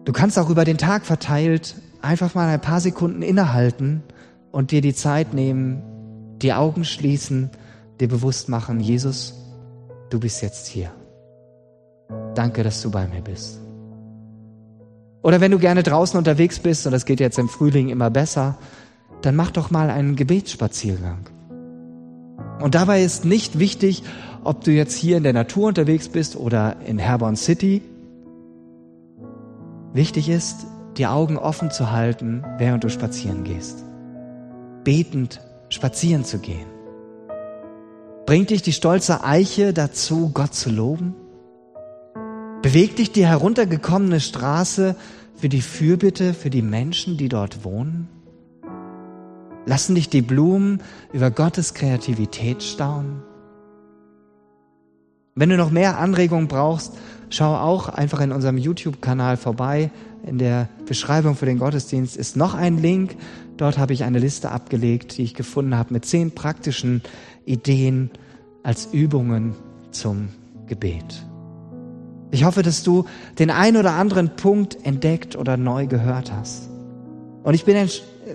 Du 0.05 0.13
kannst 0.13 0.39
auch 0.39 0.51
über 0.51 0.65
den 0.65 0.77
Tag 0.77 1.07
verteilt 1.07 1.77
einfach 2.03 2.35
mal 2.35 2.49
ein 2.49 2.61
paar 2.61 2.81
Sekunden 2.81 3.23
innehalten 3.23 4.03
und 4.51 4.73
dir 4.73 4.81
die 4.81 4.95
Zeit 4.95 5.33
nehmen, 5.33 5.83
die 6.43 6.53
Augen 6.53 6.85
schließen, 6.85 7.51
dir 8.01 8.09
bewusst 8.09 8.49
machen, 8.49 8.81
Jesus, 8.81 9.35
du 10.09 10.19
bist 10.19 10.43
jetzt 10.43 10.67
hier. 10.67 10.91
Danke, 12.35 12.63
dass 12.63 12.83
du 12.83 12.91
bei 12.91 13.07
mir 13.07 13.21
bist. 13.21 13.61
Oder 15.23 15.41
wenn 15.41 15.51
du 15.51 15.59
gerne 15.59 15.83
draußen 15.83 16.17
unterwegs 16.17 16.59
bist, 16.59 16.87
und 16.87 16.93
das 16.93 17.05
geht 17.05 17.21
jetzt 17.21 17.39
im 17.39 17.49
Frühling 17.49 17.89
immer 17.89 18.11
besser, 18.11 18.57
dann 19.23 19.37
mach 19.37 19.51
doch 19.51 19.71
mal 19.71 19.91
einen 19.91 20.17
Gebetsspaziergang. 20.17 21.29
Und 22.61 22.75
dabei 22.75 23.03
ist 23.03 23.25
nicht 23.25 23.59
wichtig, 23.59 24.03
ob 24.45 24.65
du 24.65 24.71
jetzt 24.71 24.95
hier 24.95 25.17
in 25.17 25.23
der 25.23 25.33
Natur 25.33 25.69
unterwegs 25.69 26.09
bist 26.09 26.37
oder 26.37 26.77
in 26.87 26.99
Herborn 26.99 27.37
City. 27.37 27.83
Wichtig 29.93 30.29
ist, 30.29 30.67
die 30.97 31.07
Augen 31.07 31.37
offen 31.37 31.71
zu 31.71 31.91
halten, 31.91 32.45
während 32.59 32.85
du 32.85 32.89
spazieren 32.89 33.45
gehst. 33.45 33.85
Betend 34.85 35.41
spazieren 35.69 36.25
zu 36.25 36.39
gehen. 36.39 36.67
Bringt 38.27 38.51
dich 38.51 38.63
die 38.63 38.73
stolze 38.73 39.25
Eiche 39.25 39.73
dazu, 39.73 40.31
Gott 40.33 40.55
zu 40.55 40.71
loben? 40.71 41.15
Bewegt 42.63 42.99
dich 42.99 43.11
die 43.11 43.27
heruntergekommene 43.27 44.21
Straße 44.21 44.95
für 45.35 45.49
die 45.49 45.63
Fürbitte 45.63 46.35
für 46.35 46.51
die 46.51 46.61
Menschen, 46.61 47.17
die 47.17 47.31
dort 47.31 47.65
wohnen? 47.65 48.07
Lassen 49.65 49.95
dich 49.95 50.11
die 50.11 50.21
Blumen 50.21 50.83
über 51.11 51.31
Gottes 51.31 51.73
Kreativität 51.73 52.63
staunen? 52.63 53.23
Wenn 55.35 55.49
du 55.49 55.57
noch 55.57 55.71
mehr 55.71 55.99
Anregungen 55.99 56.49
brauchst, 56.49 56.93
schau 57.31 57.57
auch 57.57 57.89
einfach 57.89 58.21
in 58.21 58.31
unserem 58.31 58.59
YouTube-Kanal 58.59 59.39
vorbei. 59.39 59.91
In 60.27 60.37
der 60.37 60.69
Beschreibung 60.85 61.37
für 61.37 61.47
den 61.47 61.59
Gottesdienst 61.59 62.15
ist 62.15 62.37
noch 62.37 62.53
ein 62.53 62.77
Link. 62.77 63.17
Dort 63.57 63.79
habe 63.79 63.95
ich 63.95 64.05
eine 64.05 64.19
Liste 64.19 64.51
abgelegt, 64.51 65.17
die 65.17 65.23
ich 65.23 65.33
gefunden 65.33 65.75
habe 65.75 65.95
mit 65.95 66.05
zehn 66.05 66.33
praktischen 66.33 67.01
Ideen 67.47 68.11
als 68.63 68.91
Übungen 68.93 69.55
zum 69.93 70.29
Gebet. 70.67 71.25
Ich 72.31 72.45
hoffe, 72.45 72.63
dass 72.63 72.83
du 72.83 73.07
den 73.39 73.51
ein 73.51 73.77
oder 73.77 73.93
anderen 73.93 74.37
Punkt 74.37 74.79
entdeckt 74.85 75.37
oder 75.37 75.57
neu 75.57 75.87
gehört 75.87 76.33
hast. 76.33 76.69
Und 77.43 77.55
ich 77.55 77.65
bin 77.65 77.89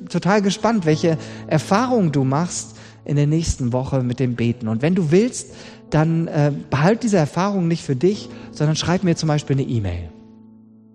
total 0.10 0.42
gespannt, 0.42 0.86
welche 0.86 1.18
Erfahrungen 1.48 2.12
du 2.12 2.24
machst 2.24 2.76
in 3.06 3.16
der 3.16 3.28
nächsten 3.28 3.72
Woche 3.72 4.02
mit 4.02 4.20
dem 4.20 4.36
Beten. 4.36 4.68
Und 4.68 4.82
wenn 4.82 4.96
du 4.96 5.12
willst, 5.12 5.54
dann 5.90 6.28
äh, 6.28 6.52
behalt 6.70 7.04
diese 7.04 7.18
Erfahrung 7.18 7.68
nicht 7.68 7.84
für 7.84 7.96
dich, 7.96 8.30
sondern 8.52 8.76
schreib 8.76 9.04
mir 9.04 9.16
zum 9.16 9.28
Beispiel 9.28 9.56
eine 9.56 9.68
E-Mail. 9.68 10.10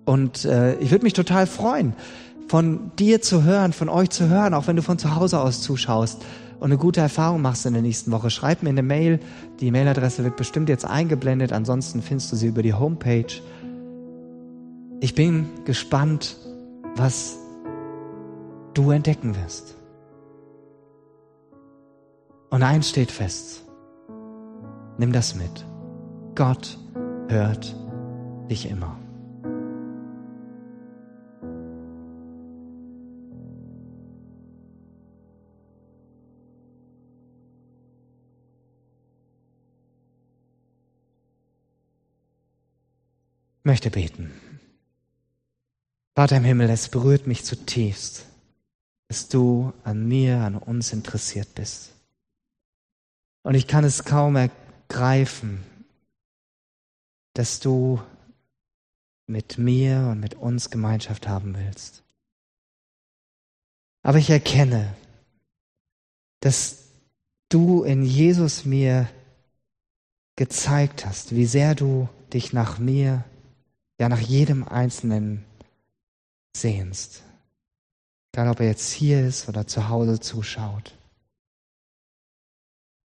Und 0.05 0.45
äh, 0.45 0.75
ich 0.79 0.91
würde 0.91 1.05
mich 1.05 1.13
total 1.13 1.47
freuen, 1.47 1.95
von 2.49 2.91
dir 2.99 3.23
zu 3.23 3.45
hören, 3.45 3.73
von 3.73 3.89
euch 3.89 4.11
zu 4.11 4.29
hören, 4.29 4.55
auch 4.55 4.67
wenn 4.67 4.75
du 4.75 4.83
von 4.83 4.99
zu 4.99 5.15
Hause 5.15 5.41
aus 5.41 5.63
zuschaust 5.63 6.23
und 6.61 6.67
eine 6.67 6.77
gute 6.77 7.01
Erfahrung 7.01 7.41
machst 7.41 7.65
in 7.65 7.73
der 7.73 7.83
nächsten 7.83 8.13
Woche. 8.13 8.29
Schreib 8.29 8.63
mir 8.63 8.69
eine 8.69 8.83
Mail. 8.83 9.19
Die 9.61 9.71
Mailadresse 9.71 10.23
wird 10.25 10.37
bestimmt 10.37 10.69
jetzt 10.69 10.85
eingeblendet. 10.85 11.53
Ansonsten 11.53 12.03
findest 12.03 12.31
du 12.31 12.37
sie 12.37 12.49
über 12.49 12.63
die 12.63 12.75
Homepage. 12.75 13.41
Ich 15.01 15.15
bin 15.15 15.49
gespannt, 15.65 16.37
was 16.97 17.39
du 18.75 18.91
entdecken 18.91 19.35
wirst. 19.37 19.75
Und 22.51 22.63
eins 22.63 22.91
steht 22.91 23.11
fest. 23.11 23.65
Nimm 24.99 25.13
das 25.13 25.35
mit. 25.35 25.65
Gott 26.35 26.79
hört 27.29 27.75
dich 28.51 28.69
immer. 28.69 29.00
Möchte 43.71 43.93
beten. 43.93 44.33
Vater 46.17 46.39
im 46.39 46.43
Himmel, 46.43 46.69
es 46.71 46.89
berührt 46.89 47.29
mich 47.29 47.45
zutiefst, 47.45 48.27
dass 49.07 49.29
du 49.29 49.73
an 49.85 50.09
mir, 50.09 50.39
an 50.39 50.57
uns 50.57 50.93
interessiert 50.93 51.55
bist. 51.55 51.93
Und 53.45 53.55
ich 53.55 53.69
kann 53.69 53.85
es 53.85 54.03
kaum 54.03 54.35
ergreifen, 54.35 55.63
dass 57.35 57.61
du 57.61 58.03
mit 59.29 59.57
mir 59.57 60.09
und 60.11 60.19
mit 60.19 60.35
uns 60.35 60.71
Gemeinschaft 60.71 61.29
haben 61.29 61.55
willst. 61.57 62.03
Aber 64.03 64.19
ich 64.19 64.31
erkenne, 64.31 64.97
dass 66.41 66.89
du 67.49 67.85
in 67.85 68.03
Jesus 68.03 68.65
mir 68.65 69.09
gezeigt 70.35 71.07
hast, 71.07 71.37
wie 71.37 71.47
sehr 71.47 71.77
du 71.77 72.09
dich 72.33 72.53
nach 72.53 72.81
mir 72.81 73.25
ja 74.01 74.09
nach 74.09 74.21
jedem 74.21 74.67
Einzelnen 74.67 75.45
sehnst. 76.57 77.23
Egal, 78.33 78.49
ob 78.49 78.61
er 78.61 78.67
jetzt 78.67 78.91
hier 78.91 79.27
ist 79.27 79.49
oder 79.49 79.67
zu 79.67 79.89
Hause 79.91 80.19
zuschaut. 80.19 80.97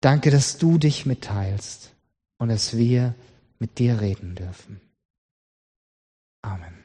Danke, 0.02 0.32
dass 0.32 0.58
du 0.58 0.78
dich 0.78 1.06
mitteilst 1.06 1.94
und 2.38 2.48
dass 2.50 2.78
wir 2.78 3.14
mit 3.60 3.78
dir 3.78 4.00
reden 4.00 4.36
dürfen. 4.36 4.80
Amen. 6.42 6.85